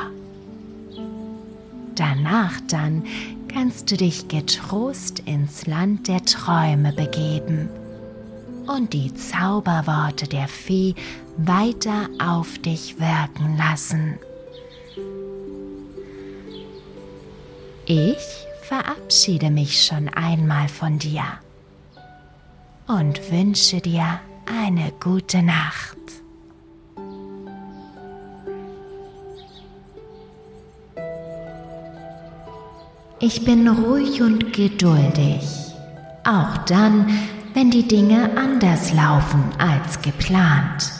Danach 1.94 2.60
dann 2.68 3.04
kannst 3.52 3.90
du 3.90 3.96
dich 3.96 4.28
getrost 4.28 5.20
ins 5.20 5.66
Land 5.66 6.08
der 6.08 6.24
Träume 6.24 6.92
begeben 6.92 7.68
und 8.66 8.92
die 8.92 9.12
Zauberworte 9.14 10.28
der 10.28 10.48
Fee 10.48 10.94
weiter 11.38 12.08
auf 12.18 12.58
dich 12.58 12.96
wirken 12.98 13.56
lassen. 13.56 14.18
Ich 17.86 18.46
verabschiede 18.62 19.50
mich 19.50 19.82
schon 19.82 20.08
einmal 20.08 20.68
von 20.68 20.98
dir 20.98 21.22
und 22.86 23.30
wünsche 23.30 23.80
dir 23.80 24.20
eine 24.46 24.92
gute 25.00 25.42
Nacht. 25.42 25.96
Ich 33.20 33.44
bin 33.44 33.66
ruhig 33.66 34.22
und 34.22 34.52
geduldig, 34.52 35.42
auch 36.24 36.56
dann, 36.66 37.08
wenn 37.54 37.70
die 37.70 37.86
Dinge 37.86 38.30
anders 38.36 38.92
laufen 38.92 39.42
als 39.58 40.00
geplant. 40.02 40.97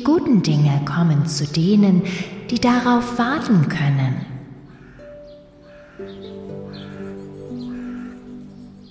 Die 0.00 0.04
guten 0.04 0.42
Dinge 0.42 0.80
kommen 0.86 1.26
zu 1.26 1.44
denen, 1.46 2.02
die 2.50 2.58
darauf 2.58 3.18
warten 3.18 3.68
können. 3.68 4.24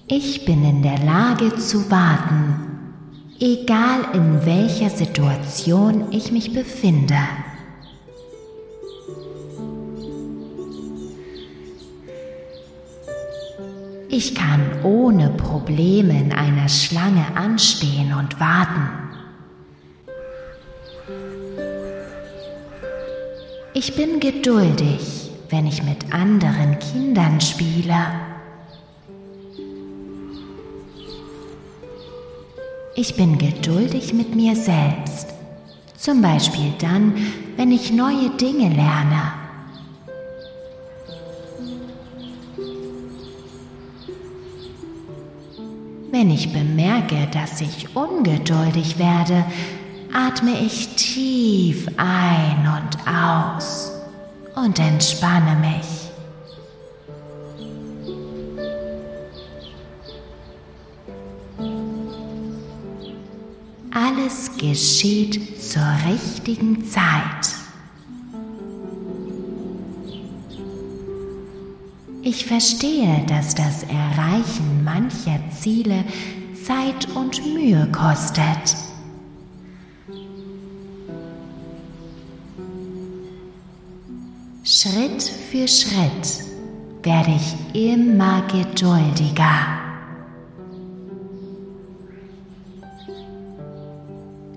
Ich 0.08 0.46
bin 0.46 0.64
in 0.64 0.84
der 0.84 1.00
Lage 1.00 1.56
zu 1.56 1.90
warten, 1.90 2.54
egal 3.40 4.02
in 4.14 4.46
welcher 4.46 4.92
Situation 4.92 6.12
ich 6.12 6.32
mich 6.32 6.54
befinde. 6.54 7.18
Ich 14.10 14.36
kann 14.36 14.62
ohne 14.84 15.30
Probleme 15.30 16.20
in 16.20 16.34
einer 16.34 16.70
Schlange 16.70 17.26
anstehen 17.34 18.14
und 18.14 18.40
warten. 18.40 18.99
Ich 23.82 23.96
bin 23.96 24.20
geduldig, 24.20 25.32
wenn 25.50 25.66
ich 25.66 25.84
mit 25.84 26.12
anderen 26.14 26.78
Kindern 26.80 27.40
spiele. 27.40 27.96
Ich 32.94 33.16
bin 33.16 33.38
geduldig 33.38 34.12
mit 34.12 34.36
mir 34.36 34.58
selbst, 34.58 35.28
zum 35.98 36.22
Beispiel 36.22 36.74
dann, 36.80 37.14
wenn 37.56 37.72
ich 37.72 37.94
neue 37.94 38.30
Dinge 38.32 38.68
lerne. 38.68 39.32
Wenn 46.12 46.32
ich 46.32 46.52
bemerke, 46.52 47.30
dass 47.32 47.62
ich 47.62 47.96
ungeduldig 47.96 49.00
werde, 49.00 49.46
atme 50.14 50.60
ich 50.60 50.96
tief 50.96 51.88
ein 51.98 52.68
und 52.68 52.98
aus 53.08 53.92
und 54.56 54.80
entspanne 54.80 55.56
mich. 55.56 56.10
Alles 63.92 64.52
geschieht 64.58 65.62
zur 65.62 65.88
richtigen 66.08 66.86
Zeit. 66.86 67.56
Ich 72.22 72.46
verstehe, 72.46 73.26
dass 73.28 73.56
das 73.56 73.84
Erreichen 73.84 74.84
mancher 74.84 75.40
Ziele 75.58 76.04
Zeit 76.64 77.08
und 77.16 77.44
Mühe 77.54 77.88
kostet. 77.92 78.89
Schritt 84.90 85.22
für 85.22 85.68
Schritt 85.68 86.46
werde 87.04 87.32
ich 87.36 87.92
immer 87.92 88.42
geduldiger. 88.48 89.78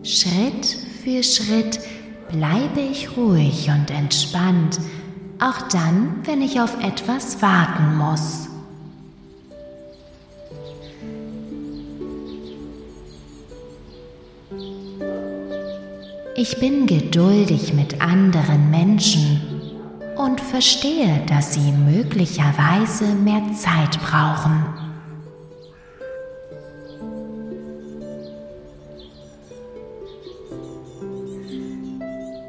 Schritt 0.03 0.65
für 1.05 1.23
Schritt 1.23 1.81
bleibe 2.31 2.81
ich 2.81 3.15
ruhig 3.15 3.69
und 3.69 3.91
entspannt, 3.91 4.81
auch 5.39 5.69
dann, 5.69 6.21
wenn 6.25 6.41
ich 6.41 6.61
auf 6.61 6.83
etwas 6.83 7.43
warten 7.43 7.99
muss. 7.99 8.49
Ich 16.37 16.59
bin 16.59 16.87
geduldig 16.87 17.75
mit 17.75 18.01
anderen 18.01 18.71
Menschen 18.71 19.42
und 20.23 20.41
verstehe, 20.41 21.21
dass 21.27 21.55
sie 21.55 21.73
möglicherweise 21.73 23.07
mehr 23.07 23.43
Zeit 23.55 23.99
brauchen. 24.01 24.65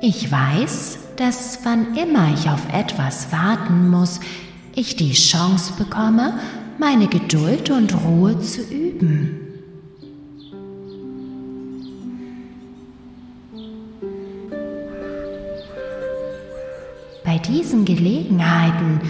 Ich 0.02 0.32
weiß, 0.32 1.00
dass 1.16 1.60
wann 1.64 1.96
immer 1.96 2.34
ich 2.34 2.50
auf 2.50 2.62
etwas 2.72 3.32
warten 3.32 3.90
muss, 3.90 4.20
ich 4.76 4.96
die 4.96 5.14
Chance 5.14 5.74
bekomme, 5.78 6.40
meine 6.78 7.08
Geduld 7.08 7.70
und 7.70 7.96
Ruhe 8.04 8.40
zu 8.40 8.62
üben. 8.62 9.43
Bei 17.34 17.40
diesen 17.40 17.84
Gelegenheiten 17.84 19.02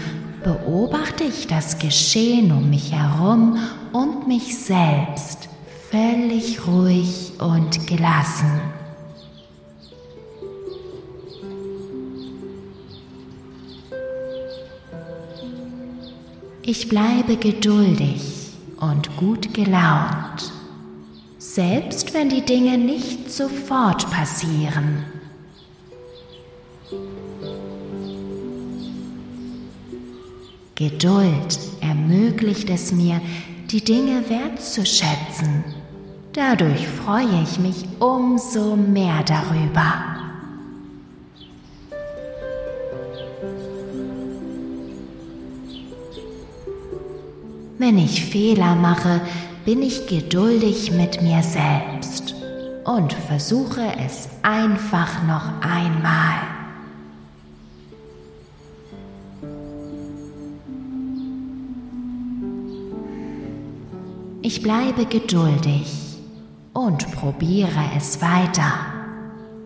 beobachte 0.45 1.25
ich 1.25 1.45
das 1.47 1.77
Geschehen 1.77 2.53
um 2.53 2.69
mich 2.69 2.93
herum 2.93 3.57
und 3.91 4.29
mich 4.29 4.57
selbst 4.57 5.49
völlig 5.91 6.65
ruhig 6.65 7.33
und 7.39 7.85
gelassen. 7.85 8.61
Ich 16.61 16.87
bleibe 16.87 17.35
geduldig 17.35 18.53
und 18.79 19.17
gut 19.17 19.53
gelaunt, 19.53 20.53
selbst 21.39 22.13
wenn 22.13 22.29
die 22.29 22.45
Dinge 22.45 22.77
nicht 22.77 23.29
sofort 23.29 24.09
passieren. 24.11 25.12
Geduld 30.89 31.59
ermöglicht 31.79 32.69
es 32.69 32.91
mir, 32.91 33.21
die 33.71 33.81
Dinge 33.81 34.21
wertzuschätzen. 34.27 35.63
Dadurch 36.33 36.85
freue 36.89 37.41
ich 37.41 37.57
mich 37.57 37.85
umso 37.99 38.75
mehr 38.75 39.23
darüber. 39.23 39.93
Wenn 47.77 47.97
ich 47.97 48.25
Fehler 48.25 48.75
mache, 48.75 49.21
bin 49.63 49.81
ich 49.81 50.07
geduldig 50.07 50.91
mit 50.91 51.21
mir 51.21 51.41
selbst 51.43 52.35
und 52.83 53.13
versuche 53.13 53.85
es 54.05 54.27
einfach 54.41 55.23
noch 55.23 55.61
einmal. 55.61 56.52
Ich 64.55 64.61
bleibe 64.61 65.07
geduldig 65.07 65.91
und 66.73 67.11
probiere 67.13 67.89
es 67.97 68.21
weiter, 68.21 68.71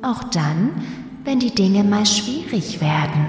auch 0.02 0.24
dann, 0.24 0.82
wenn 1.26 1.42
die 1.42 1.54
Dinge 1.54 1.84
mal 1.84 2.06
schwierig 2.06 2.80
werden. 2.80 3.28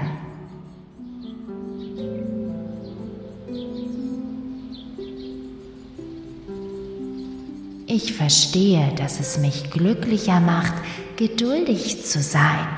Ich 7.87 8.13
verstehe, 8.13 8.93
dass 8.95 9.19
es 9.19 9.37
mich 9.37 9.69
glücklicher 9.69 10.39
macht, 10.39 10.75
geduldig 11.17 12.05
zu 12.05 12.21
sein 12.21 12.69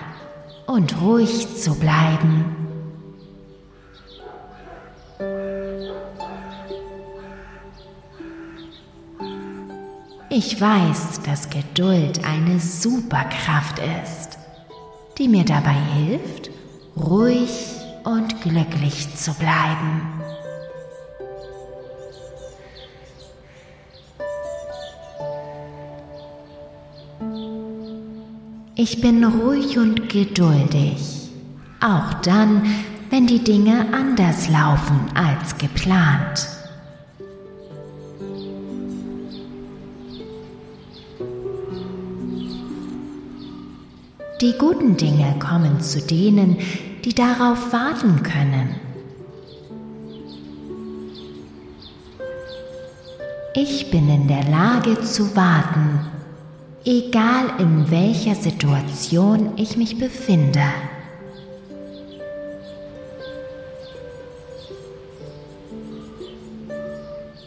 und 0.65 1.00
ruhig 1.00 1.56
zu 1.56 1.76
bleiben. 1.76 2.61
Ich 10.34 10.62
weiß, 10.62 11.24
dass 11.26 11.50
Geduld 11.50 12.24
eine 12.24 12.58
Superkraft 12.58 13.80
ist, 14.02 14.38
die 15.17 15.28
mir 15.28 15.44
dabei 15.44 15.74
hilft, 15.74 16.52
ruhig 16.96 17.50
und 18.06 18.41
glücklich 18.41 19.13
zu 19.13 19.34
bleiben. 19.34 20.22
Ich 28.76 29.02
bin 29.02 29.26
ruhig 29.26 29.78
und 29.78 30.08
geduldig, 30.08 31.30
auch 31.82 32.13
dann, 32.22 32.74
wenn 33.10 33.28
die 33.28 33.44
Dinge 33.44 33.86
anders 33.94 34.48
laufen 34.48 35.12
als 35.13 35.58
geplant. 35.58 36.51
Die 44.42 44.58
guten 44.58 44.98
Dinge 44.98 45.36
kommen 45.40 45.80
zu 45.82 46.02
denen, 46.02 46.58
die 47.06 47.14
darauf 47.14 47.72
warten 47.72 48.24
können. 48.24 48.76
Ich 53.54 53.92
bin 53.92 54.10
in 54.10 54.28
der 54.28 54.44
Lage 54.50 55.02
zu 55.02 55.36
warten 55.36 56.12
egal 56.86 57.46
in 57.60 57.92
welcher 57.92 58.36
Situation 58.36 59.52
ich 59.56 59.78
mich 59.78 59.98
befinde. 60.00 60.64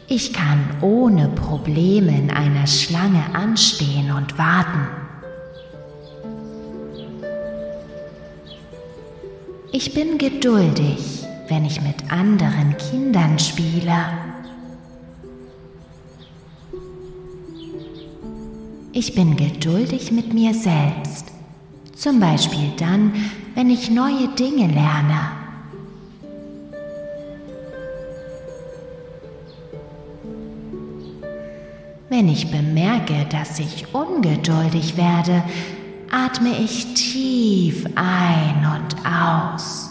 Ich 0.07 0.33
kann 0.33 0.61
ohne 0.81 1.29
Probleme 1.29 2.17
in 2.17 2.31
einer 2.31 2.69
Schlange 2.69 3.25
anstehen 3.33 4.13
und 4.13 4.39
warten. 4.39 5.04
Ich 9.77 9.93
bin 9.93 10.19
geduldig, 10.19 11.27
wenn 11.49 11.65
ich 11.65 11.81
mit 11.81 12.09
anderen 12.09 12.77
Kindern 12.77 13.41
spiele. 13.41 13.93
Ich 18.93 19.17
bin 19.17 19.37
geduldig 19.37 20.13
mit 20.13 20.33
mir 20.33 20.55
selbst, 20.55 21.33
zum 21.97 22.21
Beispiel 22.21 22.71
dann, 22.77 23.15
wenn 23.57 23.69
ich 23.69 23.91
neue 23.91 24.29
Dinge 24.39 24.69
lerne. 24.69 25.33
Wenn 32.09 32.29
ich 32.29 32.49
bemerke, 32.49 33.27
dass 33.29 33.59
ich 33.59 33.93
ungeduldig 33.93 34.97
werde, 34.97 35.43
atme 36.15 36.57
ich 36.59 36.95
tief 36.95 37.85
ein 37.97 38.65
und 38.65 38.95
aus 39.05 39.91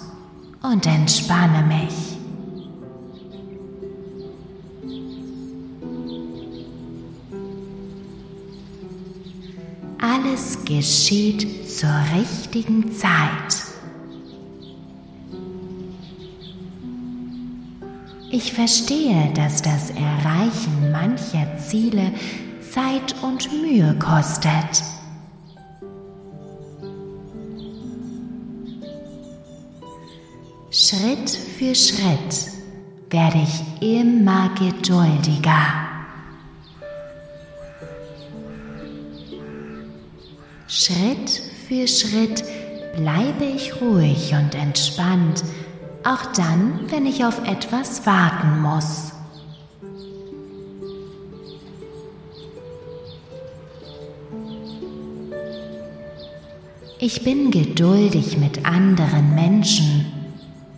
und 0.62 0.86
entspanne 0.86 1.63
mich. 1.63 2.17
Alles 9.99 10.63
geschieht 10.63 11.69
zur 11.69 11.93
richtigen 12.15 12.93
Zeit. 12.93 13.09
Ich 18.31 18.53
verstehe, 18.53 19.31
dass 19.33 19.62
das 19.62 19.89
Erreichen 19.89 20.91
mancher 20.91 21.57
Ziele 21.57 22.13
Zeit 22.73 23.13
und 23.21 23.51
Mühe 23.62 23.93
kostet. 23.99 25.03
Für 31.63 31.76
Schritt 31.76 32.52
werde 33.10 33.38
ich 33.38 33.97
immer 33.97 34.49
geduldiger. 34.49 35.63
Schritt 40.67 41.30
für 41.65 41.88
Schritt 41.88 42.43
bleibe 42.97 43.45
ich 43.45 43.80
ruhig 43.80 44.34
und 44.34 44.56
entspannt, 44.56 45.45
auch 46.04 46.26
dann, 46.34 46.82
wenn 46.89 47.06
ich 47.06 47.23
auf 47.23 47.47
etwas 47.47 48.06
warten 48.06 48.62
muss. 48.62 49.13
Ich 56.99 57.23
bin 57.23 57.52
geduldig 57.52 58.38
mit 58.38 58.65
anderen 58.65 59.34
Menschen 59.34 60.03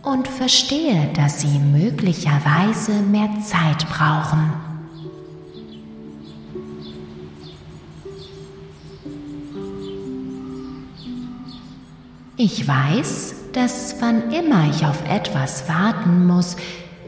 und 0.06 0.28
verstehe, 0.28 1.10
dass 1.14 1.40
sie 1.40 1.58
möglicherweise 1.58 2.92
mehr 2.92 3.28
Zeit 3.44 3.88
brauchen. 3.88 4.52
Ich 12.36 12.68
weiß, 12.68 13.34
dass 13.52 13.96
wann 13.98 14.30
immer 14.30 14.70
ich 14.70 14.86
auf 14.86 15.02
etwas 15.10 15.68
warten 15.68 16.24
muss, 16.24 16.56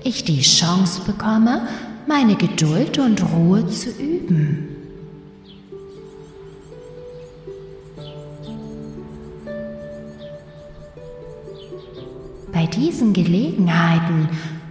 ich 0.03 0.25
die 0.25 0.41
Chance 0.41 1.03
bekomme, 1.07 1.69
meine 2.09 2.35
Geduld 2.35 2.99
und 2.99 3.23
Ruhe 3.33 3.69
zu 3.69 3.91
üben. 3.91 4.78
Diesen 12.79 13.13
Gelegenheiten 13.13 14.29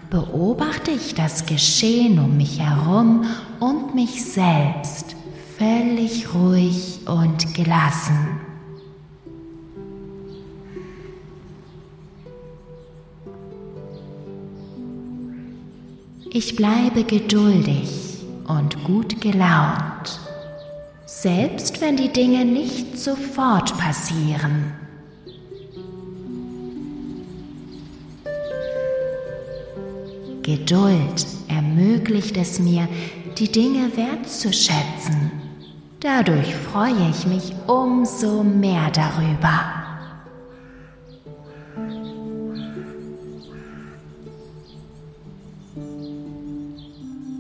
beobachte 0.09 0.91
ich 0.91 1.13
das 1.13 1.45
Geschehen 1.45 2.19
um 2.19 2.37
mich 2.37 2.59
herum 2.59 3.25
und 3.59 3.93
mich 3.95 4.23
selbst 4.23 5.15
völlig 5.57 6.33
ruhig 6.33 6.99
und 7.05 7.53
gelassen. 7.53 8.39
Ich 16.31 16.55
bleibe 16.55 17.03
geduldig 17.03 18.19
und 18.47 18.83
gut 18.83 19.19
gelaunt, 19.19 20.19
selbst 21.05 21.81
wenn 21.81 21.97
die 21.97 22.13
Dinge 22.13 22.45
nicht 22.45 22.99
sofort 22.99 23.77
passieren. 23.77 24.86
Geduld 30.47 31.27
ermöglicht 31.47 32.37
es 32.37 32.57
mir, 32.57 32.87
die 33.37 33.51
Dinge 33.51 33.91
wertzuschätzen 33.95 35.31
Dadurch 35.99 36.53
freue 36.53 37.09
ich 37.09 37.25
mich 37.25 37.53
umso 37.65 38.43
mehr 38.43 38.91
darüber. 38.91 39.73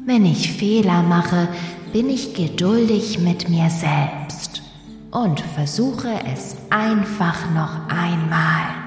Wenn 0.07 0.25
ich 0.25 0.51
Fehler 0.53 1.03
mache, 1.03 1.47
bin 1.93 2.09
ich 2.09 2.33
geduldig 2.33 3.19
mit 3.19 3.47
mir 3.47 3.69
selbst 3.69 4.63
und 5.11 5.39
versuche 5.39 6.09
es 6.33 6.55
einfach 6.71 7.51
noch 7.51 7.87
einmal. 7.89 8.86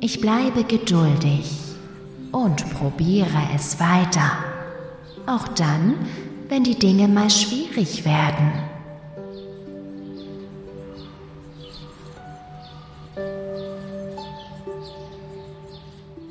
Ich 0.00 0.20
bleibe 0.20 0.62
geduldig 0.62 1.50
und 2.30 2.72
probiere 2.74 3.42
es 3.56 3.80
weiter, 3.80 4.30
auch 5.26 5.48
dann, 5.48 5.94
wenn 6.48 6.62
die 6.62 6.78
Dinge 6.78 7.08
mal 7.08 7.28
schwierig 7.28 8.04
werden. 8.04 8.52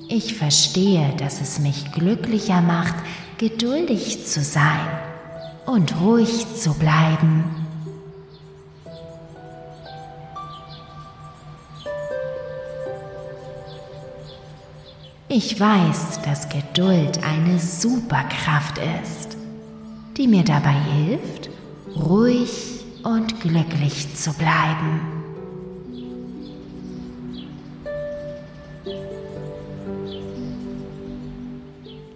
Ich 0.08 0.36
verstehe, 0.36 1.14
dass 1.18 1.42
es 1.42 1.60
mich 1.60 1.92
glücklicher 1.92 2.62
macht, 2.62 2.96
geduldig 3.38 4.26
zu 4.26 4.42
sein 4.42 4.88
und 5.66 6.00
ruhig 6.00 6.56
zu 6.56 6.74
bleiben. 6.74 7.57
Ich 15.40 15.60
weiß, 15.60 16.22
dass 16.24 16.50
Geduld 16.50 17.20
eine 17.24 17.60
Superkraft 17.60 18.80
ist, 19.04 19.38
die 20.18 20.28
mir 20.28 20.44
dabei 20.44 20.74
hilft, 20.74 21.52
ruhig 21.96 22.84
und 23.04 23.40
glücklich 23.42 24.16
zu 24.16 24.34
bleiben. 24.34 25.00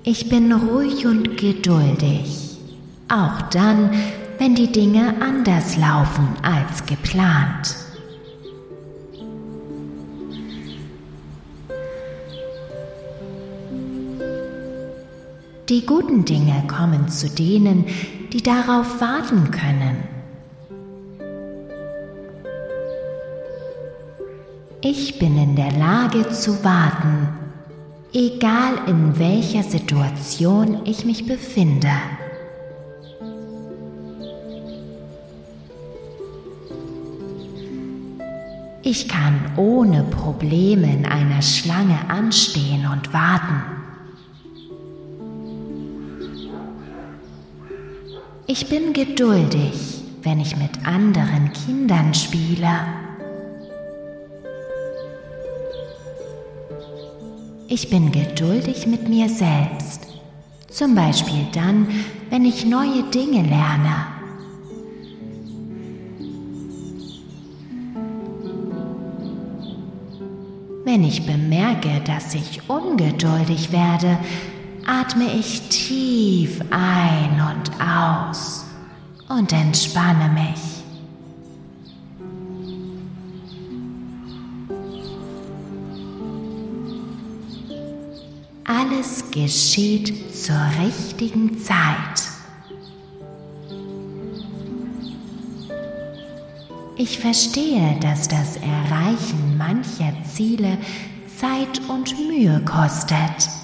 Ich 0.01 0.27
bin 0.27 0.51
ruhig 0.51 1.05
und 1.05 1.37
geduldig, 1.37 2.57
auch 3.07 3.39
dann, 3.51 3.91
wenn 4.39 4.55
die 4.55 4.71
Dinge 4.71 5.13
anders 5.21 5.77
laufen 5.77 6.27
als 6.41 6.87
geplant. 6.87 7.90
Die 15.71 15.83
guten 15.85 16.25
Dinge 16.25 16.63
kommen 16.67 17.09
zu 17.09 17.27
denen, 17.27 17.85
die 18.31 18.43
darauf 18.43 19.01
warten 19.01 19.49
können. 19.49 20.03
Ich 24.81 25.17
bin 25.17 25.35
in 25.41 25.55
der 25.55 25.71
Lage 25.71 26.29
zu 26.29 26.63
warten 26.63 27.41
egal 28.13 28.73
in 28.87 29.17
welcher 29.17 29.63
Situation 29.63 30.81
ich 30.85 31.05
mich 31.05 31.25
befinde. 31.25 31.89
Ich 38.83 39.07
kann 39.07 39.39
ohne 39.57 40.03
Probleme 40.03 40.91
in 40.91 41.05
einer 41.05 41.41
Schlange 41.41 41.97
anstehen 42.09 42.85
und 42.87 43.13
warten. 43.13 43.80
Ich 48.53 48.67
bin 48.67 48.91
geduldig, 48.91 50.03
wenn 50.23 50.41
ich 50.41 50.57
mit 50.57 50.85
anderen 50.85 51.53
Kindern 51.53 52.13
spiele. 52.13 52.67
Ich 57.69 57.89
bin 57.89 58.11
geduldig 58.11 58.87
mit 58.87 59.07
mir 59.07 59.29
selbst, 59.29 60.05
zum 60.69 60.95
Beispiel 60.95 61.47
dann, 61.53 61.87
wenn 62.29 62.43
ich 62.43 62.65
neue 62.65 63.03
Dinge 63.03 63.43
lerne. 63.43 64.07
Wenn 70.83 71.05
ich 71.05 71.25
bemerke, 71.25 72.01
dass 72.05 72.33
ich 72.33 72.69
ungeduldig 72.69 73.71
werde, 73.71 74.17
atme 74.91 75.31
ich 75.39 75.61
tief 75.69 76.59
ein 76.69 77.41
und 77.41 77.71
aus 77.81 78.65
und 79.29 79.53
entspanne 79.53 80.29
mich. 80.33 80.83
Alles 88.65 89.31
geschieht 89.31 90.35
zur 90.35 90.61
richtigen 90.83 91.57
Zeit. 91.57 91.77
Ich 96.97 97.17
verstehe, 97.17 97.97
dass 98.01 98.27
das 98.27 98.57
Erreichen 98.57 99.57
mancher 99.57 100.13
Ziele 100.25 100.77
Zeit 101.37 101.81
und 101.87 102.13
Mühe 102.27 102.59
kostet. 102.65 103.60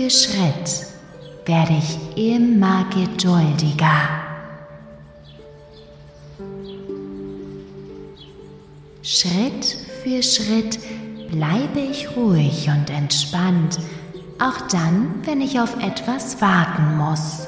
Für 0.00 0.08
Schritt 0.08 0.86
werde 1.44 1.74
ich 1.76 2.32
immer 2.32 2.86
geduldiger. 2.88 4.08
Schritt 9.02 9.76
für 10.02 10.22
Schritt 10.22 10.78
bleibe 11.30 11.80
ich 11.80 12.16
ruhig 12.16 12.70
und 12.70 12.88
entspannt, 12.88 13.78
auch 14.38 14.68
dann, 14.68 15.16
wenn 15.24 15.42
ich 15.42 15.60
auf 15.60 15.76
etwas 15.82 16.40
warten 16.40 16.96
muss. 16.96 17.46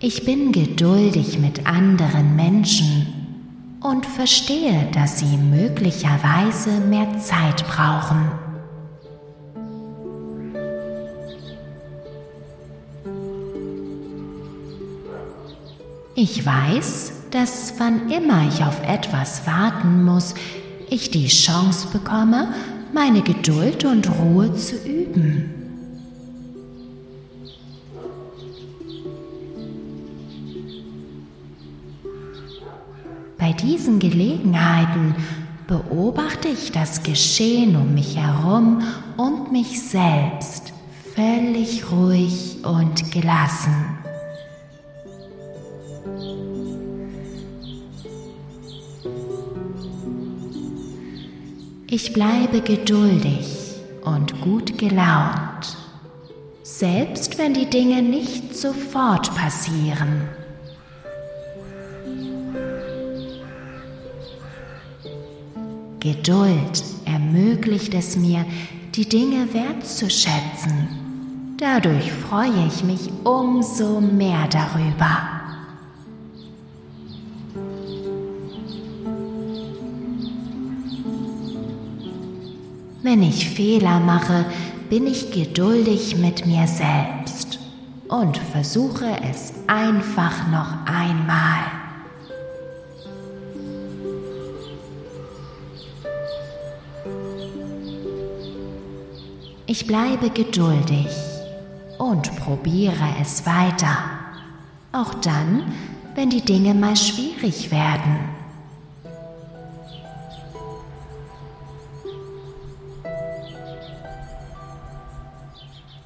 Ich 0.00 0.24
bin 0.24 0.50
geduldig 0.50 1.38
mit 1.38 1.66
anderen 1.66 2.34
Menschen 2.34 3.15
und 3.86 4.04
verstehe, 4.04 4.88
dass 4.92 5.20
sie 5.20 5.36
möglicherweise 5.36 6.70
mehr 6.80 7.18
Zeit 7.20 7.64
brauchen. 7.68 8.32
Ich 16.16 16.44
weiß, 16.44 17.12
dass 17.30 17.74
wann 17.78 18.10
immer 18.10 18.48
ich 18.48 18.64
auf 18.64 18.82
etwas 18.88 19.46
warten 19.46 20.04
muss, 20.04 20.34
ich 20.90 21.12
die 21.12 21.28
Chance 21.28 21.88
bekomme, 21.92 22.48
meine 22.92 23.22
Geduld 23.22 23.84
und 23.84 24.08
Ruhe 24.18 24.52
zu 24.54 24.76
üben. 24.76 25.55
Diesen 33.60 33.98
Gelegenheiten 33.98 35.14
beobachte 35.66 36.48
ich 36.48 36.72
das 36.72 37.02
Geschehen 37.02 37.76
um 37.76 37.94
mich 37.94 38.16
herum 38.16 38.82
und 39.16 39.52
mich 39.52 39.82
selbst 39.82 40.72
völlig 41.14 41.90
ruhig 41.90 42.58
und 42.62 43.10
gelassen. 43.10 43.96
Ich 51.88 52.12
bleibe 52.12 52.60
geduldig 52.60 53.46
und 54.04 54.40
gut 54.40 54.76
gelaunt, 54.76 55.76
selbst 56.62 57.38
wenn 57.38 57.54
die 57.54 57.70
Dinge 57.70 58.02
nicht 58.02 58.54
sofort 58.56 59.34
passieren. 59.34 60.28
Geduld 66.06 66.84
ermöglicht 67.04 67.92
es 67.92 68.16
mir, 68.16 68.44
die 68.94 69.08
Dinge 69.08 69.52
wertzuschätzen. 69.52 71.56
Dadurch 71.58 72.12
freue 72.12 72.68
ich 72.68 72.84
mich 72.84 73.10
umso 73.24 74.00
mehr 74.00 74.46
darüber. 74.48 75.18
Wenn 83.02 83.24
ich 83.24 83.48
Fehler 83.48 83.98
mache, 83.98 84.44
bin 84.88 85.08
ich 85.08 85.32
geduldig 85.32 86.18
mit 86.18 86.46
mir 86.46 86.68
selbst 86.68 87.58
und 88.06 88.36
versuche 88.36 89.08
es 89.28 89.52
einfach 89.66 90.46
noch 90.52 90.86
einmal. 90.86 91.55
Ich 99.78 99.86
bleibe 99.86 100.30
geduldig 100.30 101.08
und 101.98 102.34
probiere 102.36 102.94
es 103.20 103.44
weiter, 103.44 103.98
auch 104.90 105.12
dann, 105.12 105.70
wenn 106.14 106.30
die 106.30 106.40
Dinge 106.40 106.72
mal 106.72 106.96
schwierig 106.96 107.70
werden. 107.70 108.20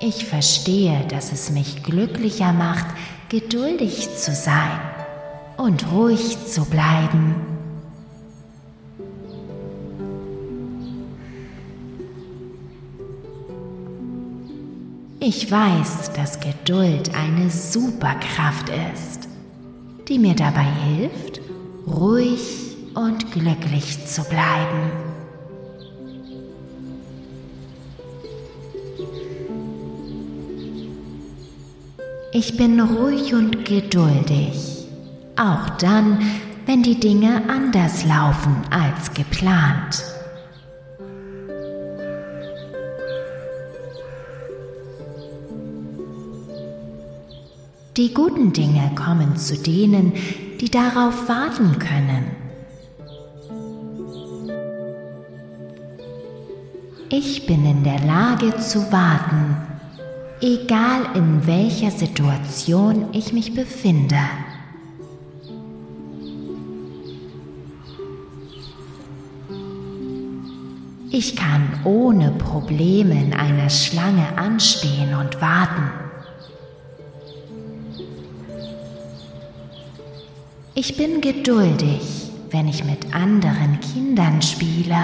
Ich 0.01 0.25
verstehe, 0.25 1.07
dass 1.07 1.31
es 1.31 1.51
mich 1.51 1.85
glücklicher 1.85 2.53
macht, 2.53 2.87
geduldig 3.29 4.17
zu 4.17 4.35
sein 4.35 4.81
und 5.59 5.93
ruhig 5.93 6.45
zu 6.45 6.65
bleiben. 6.65 7.50
Ich 15.33 15.49
weiß, 15.49 16.11
dass 16.15 16.41
Geduld 16.41 17.15
eine 17.15 17.51
Superkraft 17.51 18.69
ist, 18.93 19.29
die 20.09 20.19
mir 20.19 20.35
dabei 20.35 20.65
hilft, 20.65 21.41
ruhig 21.87 22.77
und 22.97 23.31
glücklich 23.31 24.05
zu 24.07 24.25
bleiben. 24.25 24.91
Ich 32.33 32.57
bin 32.57 32.81
ruhig 32.81 33.33
und 33.33 33.65
geduldig, 33.65 34.85
auch 35.37 35.71
dann, 35.79 36.19
wenn 36.67 36.83
die 36.83 36.99
Dinge 36.99 37.43
anders 37.49 38.05
laufen 38.05 38.57
als 38.71 39.15
geplant. 39.15 40.10
Die 48.01 48.15
guten 48.15 48.55
Dinge 48.55 48.93
kommen 48.95 49.37
zu 49.37 49.59
denen, 49.59 50.15
die 50.59 50.71
darauf 50.71 51.29
warten 51.29 51.79
können. 51.79 52.31
Ich 57.11 57.45
bin 57.45 57.67
in 57.67 57.85
der 57.85 57.99
Lage 58.07 58.57
zu 58.57 58.91
warten, 58.91 59.55
egal 60.41 61.15
in 61.15 61.47
welcher 61.47 61.91
Situation 61.91 63.05
ich 63.13 63.35
mich 63.35 63.55
befinde. 63.55 64.17
Ich 71.11 71.37
kann 71.37 71.69
ohne 71.85 72.31
Probleme 72.31 73.23
in 73.23 73.35
einer 73.35 73.69
Schlange 73.69 74.39
anstehen 74.39 75.13
und 75.15 75.43
warten. 75.43 76.10
Ich 80.83 80.97
bin 80.97 81.21
geduldig, 81.21 82.31
wenn 82.51 82.67
ich 82.67 82.85
mit 82.85 83.15
anderen 83.15 83.79
Kindern 83.81 84.41
spiele. 84.41 84.97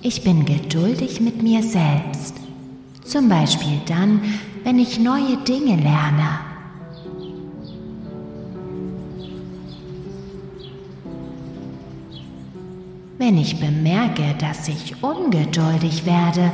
Ich 0.00 0.22
bin 0.22 0.44
geduldig 0.44 1.20
mit 1.20 1.42
mir 1.42 1.64
selbst, 1.64 2.36
zum 3.04 3.28
Beispiel 3.28 3.80
dann, 3.86 4.20
wenn 4.62 4.78
ich 4.78 5.00
neue 5.00 5.36
Dinge 5.38 5.74
lerne. 5.74 6.38
Wenn 13.18 13.38
ich 13.38 13.58
bemerke, 13.58 14.36
dass 14.38 14.68
ich 14.68 15.02
ungeduldig 15.02 16.06
werde, 16.06 16.52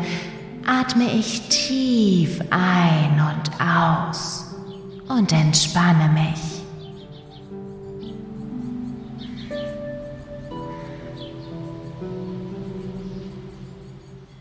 atme 0.67 1.11
ich 1.13 1.49
tief 1.49 2.41
ein 2.51 3.21
und 3.21 3.51
aus 3.61 4.47
und 5.09 5.33
entspanne 5.33 6.09
mich. 6.09 6.53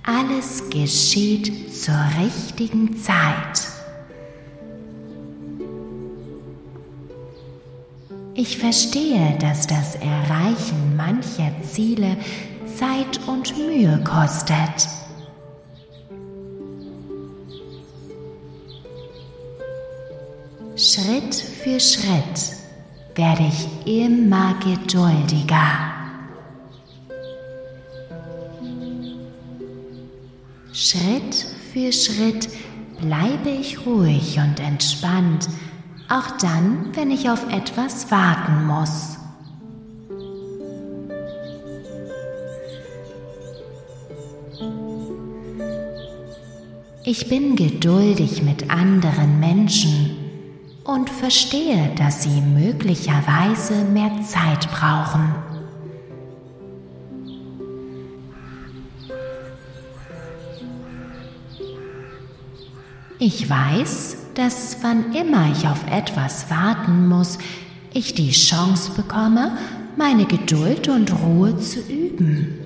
Alles 0.03 0.69
geschieht 0.69 1.73
zur 1.75 1.99
richtigen 2.19 2.97
Zeit. 2.97 3.71
Ich 8.33 8.57
verstehe, 8.57 9.37
dass 9.39 9.67
das 9.67 9.95
Erreichen 9.95 10.95
mancher 10.95 11.51
Ziele 11.63 12.17
Zeit 12.75 13.19
und 13.27 13.55
Mühe 13.57 14.03
kostet. 14.03 15.00
Schritt 20.93 21.35
für 21.35 21.79
Schritt 21.79 22.57
werde 23.15 23.43
ich 23.47 24.03
immer 24.03 24.55
geduldiger. 24.55 25.93
Schritt 30.73 31.47
für 31.71 31.93
Schritt 31.93 32.49
bleibe 32.99 33.51
ich 33.51 33.85
ruhig 33.85 34.37
und 34.37 34.59
entspannt, 34.59 35.47
auch 36.09 36.29
dann, 36.41 36.89
wenn 36.93 37.09
ich 37.09 37.29
auf 37.29 37.49
etwas 37.53 38.11
warten 38.11 38.65
muss. 38.65 39.17
Ich 47.05 47.29
bin 47.29 47.55
geduldig 47.55 48.41
mit 48.41 48.69
anderen 48.69 49.39
Menschen 49.39 50.10
und 50.83 51.09
verstehe, 51.09 51.93
dass 51.95 52.23
sie 52.23 52.41
möglicherweise 52.41 53.83
mehr 53.85 54.11
Zeit 54.23 54.69
brauchen. 54.71 55.35
Ich 63.19 63.47
weiß, 63.47 64.17
dass 64.33 64.77
wann 64.81 65.13
immer 65.13 65.51
ich 65.51 65.67
auf 65.67 65.85
etwas 65.91 66.49
warten 66.49 67.07
muss, 67.07 67.37
ich 67.93 68.15
die 68.15 68.31
Chance 68.31 68.93
bekomme, 68.95 69.57
meine 69.95 70.25
Geduld 70.25 70.87
und 70.87 71.13
Ruhe 71.21 71.55
zu 71.59 71.81
üben. 71.81 72.60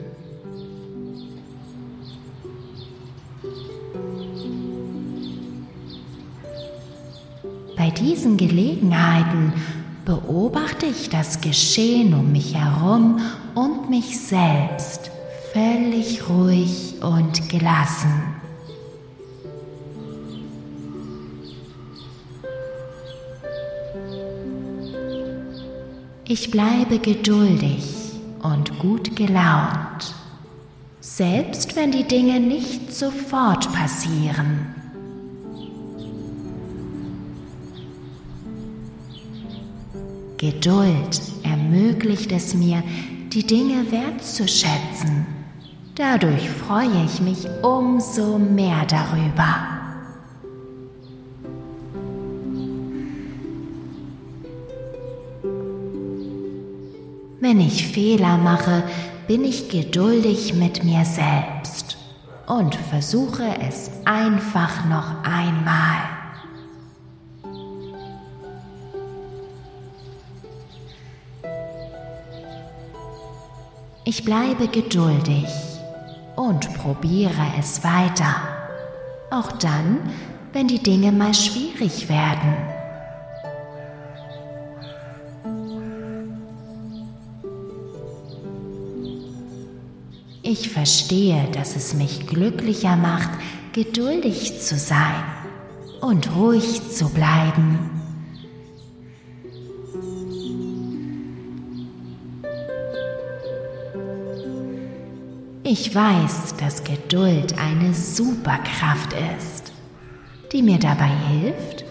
Diesen 7.97 8.37
Gelegenheiten 8.37 9.53
beobachte 10.05 10.85
ich 10.85 11.09
das 11.09 11.41
Geschehen 11.41 12.13
um 12.13 12.31
mich 12.31 12.55
herum 12.55 13.19
und 13.55 13.89
mich 13.89 14.19
selbst 14.19 15.09
völlig 15.53 16.29
ruhig 16.29 16.95
und 17.01 17.49
gelassen. 17.49 18.35
Ich 26.27 26.51
bleibe 26.51 26.99
geduldig 26.99 27.85
und 28.41 28.79
gut 28.79 29.15
gelaunt, 29.15 30.15
selbst 30.99 31.75
wenn 31.75 31.91
die 31.91 32.03
Dinge 32.03 32.39
nicht 32.39 32.93
sofort 32.93 33.71
passieren. 33.71 34.74
Geduld 40.51 41.21
ermöglicht 41.41 42.31
es 42.31 42.53
mir, 42.53 42.83
die 43.33 43.47
Dinge 43.47 43.91
wertzuschätzen. 43.91 45.25
Dadurch 45.95 46.47
freue 46.47 47.03
ich 47.03 47.19
mich 47.19 47.47
umso 47.63 48.37
mehr 48.37 48.85
darüber. 48.87 49.55
Wenn 57.39 57.59
ich 57.59 57.87
Fehler 57.87 58.37
mache, 58.37 58.83
bin 59.27 59.43
ich 59.45 59.69
geduldig 59.69 60.53
mit 60.53 60.83
mir 60.83 61.05
selbst 61.05 61.97
und 62.45 62.75
versuche 62.75 63.45
es 63.67 63.89
einfach 64.05 64.85
noch 64.85 65.23
einmal. 65.23 66.14
Ich 74.07 74.23
bleibe 74.23 74.67
geduldig 74.67 75.47
und 76.35 76.71
probiere 76.75 77.31
es 77.59 77.83
weiter. 77.83 78.35
Auch 79.31 79.51
dann, 79.53 79.97
wenn 80.53 80.67
die 80.67 80.77
Dinge 80.77 81.11
mal 81.11 81.33
schwierig 81.33 82.07
werden. 82.07 82.53
Ich 90.43 90.69
verstehe, 90.69 91.47
dass 91.53 91.75
es 91.75 91.95
mich 91.95 92.27
glücklicher 92.27 92.95
macht, 92.97 93.31
geduldig 93.73 94.61
zu 94.61 94.77
sein 94.77 95.23
und 96.01 96.35
ruhig 96.35 96.91
zu 96.91 97.09
bleiben. 97.09 97.94
Ich 105.67 105.95
weiß, 105.95 106.57
dass 106.57 106.83
Geduld 106.83 107.57
eine 107.57 107.91
Superkraft 107.95 109.13
ist, 109.35 109.71
die 110.51 110.61
mir 110.61 110.77
dabei 110.77 111.09
hilft, 111.27 111.85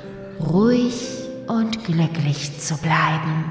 ruhig 0.49 0.95
und 1.49 1.85
glücklich 1.85 2.57
zu 2.61 2.77
bleiben. 2.77 3.47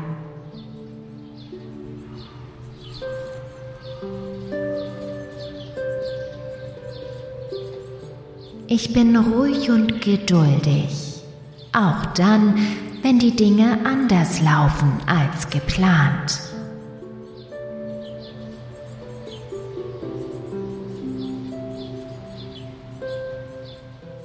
Ich 8.68 8.94
bin 8.94 9.18
ruhig 9.18 9.70
und 9.70 10.00
geduldig, 10.00 11.22
auch 11.74 12.06
dann, 12.16 12.66
wenn 13.02 13.20
die 13.20 13.36
Dinge 13.36 13.78
anders 13.84 14.42
laufen 14.42 14.94
als 15.06 15.50
geplant. 15.50 16.53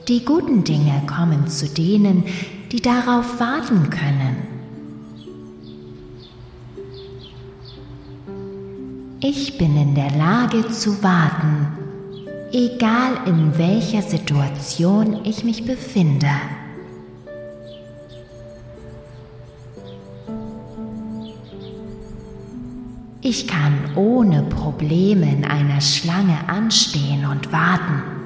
Die 0.09 0.25
guten 0.25 0.65
Dinge 0.65 1.03
kommen 1.07 1.49
zu 1.49 1.69
denen, 1.69 2.25
die 2.73 2.81
darauf 2.81 3.39
warten 3.39 3.91
können. 3.91 4.37
Ich 9.21 9.59
bin 9.59 9.77
in 9.77 9.95
der 9.95 10.11
Lage 10.13 10.67
zu 10.71 11.03
warten, 11.03 11.67
egal 12.53 13.19
in 13.27 13.59
welcher 13.59 14.01
Situation 14.01 15.19
ich 15.25 15.45
mich 15.45 15.67
befinde. 15.67 16.31
Ich 23.21 23.47
kann 23.47 23.75
ohne 23.95 24.43
Probleme 24.45 25.31
in 25.31 25.45
einer 25.45 25.83
Schlange 25.83 26.39
anstehen 26.49 27.27
und 27.27 27.53
warten. 27.53 28.18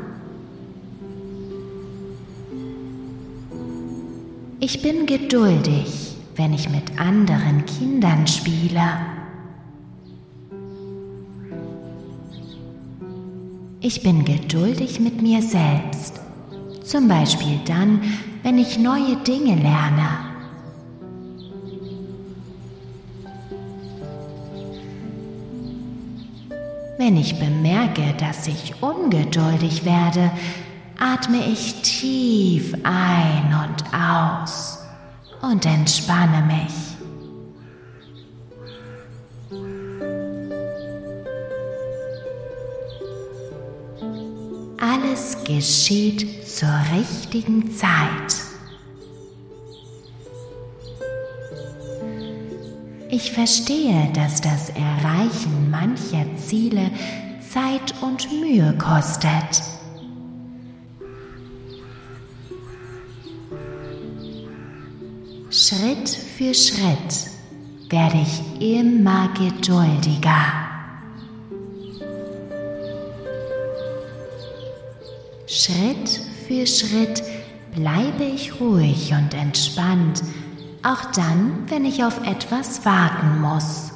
Ich 4.65 4.81
bin 4.81 5.07
geduldig, 5.07 6.15
wenn 6.37 6.53
ich 6.53 6.71
mit 6.71 6.97
anderen 6.97 7.67
Kindern 7.67 8.29
spiele. 8.29 8.81
Ich 13.81 14.05
bin 14.05 14.25
geduldig 14.25 15.01
mit 15.01 15.21
mir 15.21 15.43
selbst, 15.43 16.21
zum 16.85 17.09
Beispiel 17.09 17.59
dann, 17.67 18.03
wenn 18.45 18.57
ich 18.57 18.79
neue 18.79 19.17
Dinge 19.27 19.57
lerne. 19.57 20.09
Wenn 26.99 27.17
ich 27.17 27.37
bemerke, 27.41 28.15
dass 28.17 28.47
ich 28.47 28.81
ungeduldig 28.81 29.85
werde, 29.85 30.31
atme 30.99 31.47
ich 31.47 31.83
tief 31.83 32.75
ein 32.83 33.55
und 33.65 33.85
aus 33.95 34.79
und 35.43 35.67
entspanne 35.67 36.43
mich. 36.43 36.93
Alles 44.81 45.37
geschieht 45.45 46.47
zur 46.49 46.75
richtigen 46.97 47.71
Zeit. 47.73 48.53
Ich 53.11 53.33
verstehe, 53.33 54.11
dass 54.15 54.41
das 54.41 54.71
Erreichen 54.71 55.71
mancher 55.71 56.25
Ziele 56.37 56.91
Zeit 57.53 57.95
und 58.01 58.31
Mühe 58.33 58.77
kostet. 58.79 59.72
Schritt 65.73 66.09
für 66.11 66.53
Schritt 66.53 67.31
werde 67.89 68.19
ich 68.21 68.77
immer 68.77 69.29
geduldiger. 69.29 70.45
Schritt 75.47 76.21
für 76.47 76.67
Schritt 76.67 77.23
bleibe 77.75 78.25
ich 78.25 78.61
ruhig 78.61 79.15
und 79.15 79.33
entspannt, 79.33 80.23
auch 80.83 81.11
dann, 81.13 81.65
wenn 81.69 81.87
ich 81.87 82.05
auf 82.05 82.21
etwas 82.27 82.85
warten 82.85 83.41
muss. 83.41 83.93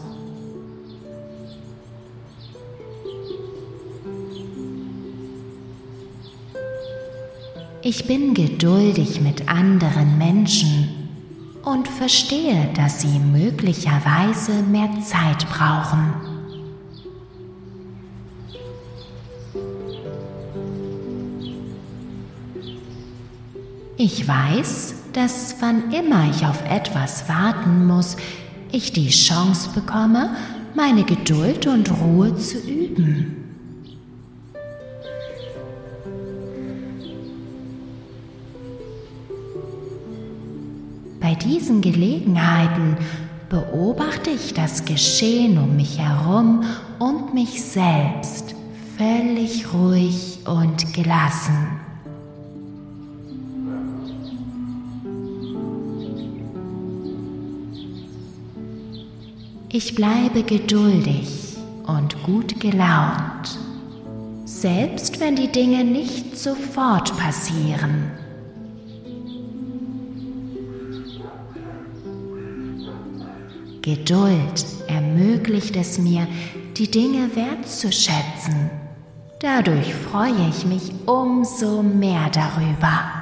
Ich 7.83 8.07
bin 8.07 8.33
geduldig 8.33 9.21
mit 9.21 9.47
anderen 9.47 10.17
Menschen 10.17 10.86
und 11.67 11.89
verstehe, 11.89 12.73
dass 12.75 13.01
sie 13.01 13.19
möglicherweise 13.19 14.53
mehr 14.63 14.89
Zeit 15.03 15.49
brauchen. 15.49 16.15
Ich 23.97 24.29
weiß, 24.29 24.95
dass 25.13 25.57
wann 25.59 25.91
immer 25.91 26.31
ich 26.31 26.47
auf 26.47 26.63
etwas 26.71 27.29
warten 27.29 27.85
muss, 27.85 28.17
ich 28.71 28.93
die 28.93 29.09
Chance 29.09 29.71
bekomme, 29.75 30.37
meine 30.77 31.03
Geduld 31.03 31.67
und 31.67 31.91
Ruhe 31.91 32.37
zu 32.37 32.59
üben. 32.59 33.46
Diesen 41.43 41.81
Gelegenheiten 41.81 42.97
beobachte 43.49 44.31
ich 44.31 44.55
das 44.55 44.85
Geschehen 44.85 45.59
um 45.59 45.77
mich 45.77 45.99
herum 45.99 46.65
und 46.99 47.35
mich 47.35 47.63
selbst 47.63 48.55
völlig 48.97 49.73
ruhig 49.73 50.39
und 50.47 50.93
gelassen. 50.95 51.81
Ich 59.69 59.95
bleibe 59.95 60.43
geduldig 60.43 61.57
und 61.87 62.23
gut 62.23 62.59
gelaunt, 62.61 63.59
selbst 64.47 65.21
wenn 65.21 65.37
die 65.37 65.53
Dinge 65.53 65.85
nicht 65.85 66.39
sofort 66.39 67.17
passieren. 67.19 68.26
Geduld 73.87 74.67
ermöglicht 74.89 75.77
es 75.77 75.97
mir, 75.97 76.27
die 76.77 76.91
Dinge 76.91 77.31
wertzuschätzen. 77.37 78.69
Dadurch 79.39 79.95
freue 79.95 80.49
ich 80.51 80.67
mich 80.67 80.93
umso 81.07 81.85
mehr 81.85 82.29
darüber. 82.33 83.13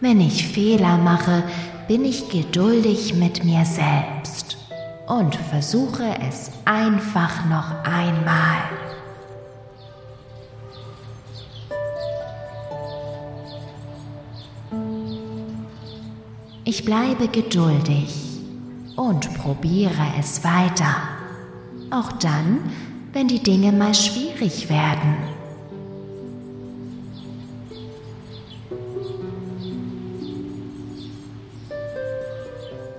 Wenn 0.00 0.20
ich 0.20 0.46
Fehler 0.46 0.96
mache, 0.96 1.42
bin 1.88 2.04
ich 2.04 2.28
geduldig 2.30 3.14
mit 3.14 3.42
mir 3.44 3.64
selbst 3.64 4.58
und 5.08 5.34
versuche 5.34 6.04
es 6.28 6.52
einfach 6.66 7.46
noch 7.46 7.82
einmal. 7.82 8.81
Ich 16.74 16.86
bleibe 16.86 17.28
geduldig 17.28 18.14
und 18.96 19.34
probiere 19.34 20.06
es 20.18 20.42
weiter, 20.42 21.02
auch 21.90 22.12
dann, 22.12 22.60
wenn 23.12 23.28
die 23.28 23.42
Dinge 23.42 23.72
mal 23.72 23.94
schwierig 23.94 24.70
werden. 24.70 25.18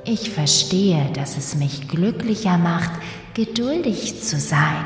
Ich 0.05 0.29
verstehe, 0.29 1.09
dass 1.15 1.35
es 1.35 1.55
mich 1.55 1.87
glücklicher 1.87 2.59
macht, 2.59 2.91
geduldig 3.33 4.21
zu 4.21 4.37
sein 4.39 4.85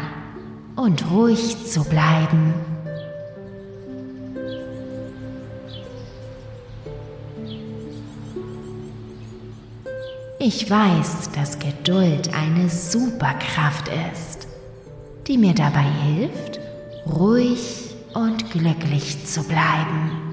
und 0.78 1.12
ruhig 1.12 1.66
zu 1.66 1.84
bleiben. 1.84 2.54
Ich 10.50 10.70
weiß, 10.70 11.32
dass 11.36 11.60
Geduld 11.60 12.34
eine 12.34 12.70
Superkraft 12.70 13.90
ist, 14.14 14.48
die 15.28 15.38
mir 15.38 15.54
dabei 15.54 15.84
hilft, 15.84 16.62
ruhig 17.06 17.94
und 18.14 18.50
glücklich 18.52 19.26
zu 19.26 19.44
bleiben. 19.44 20.27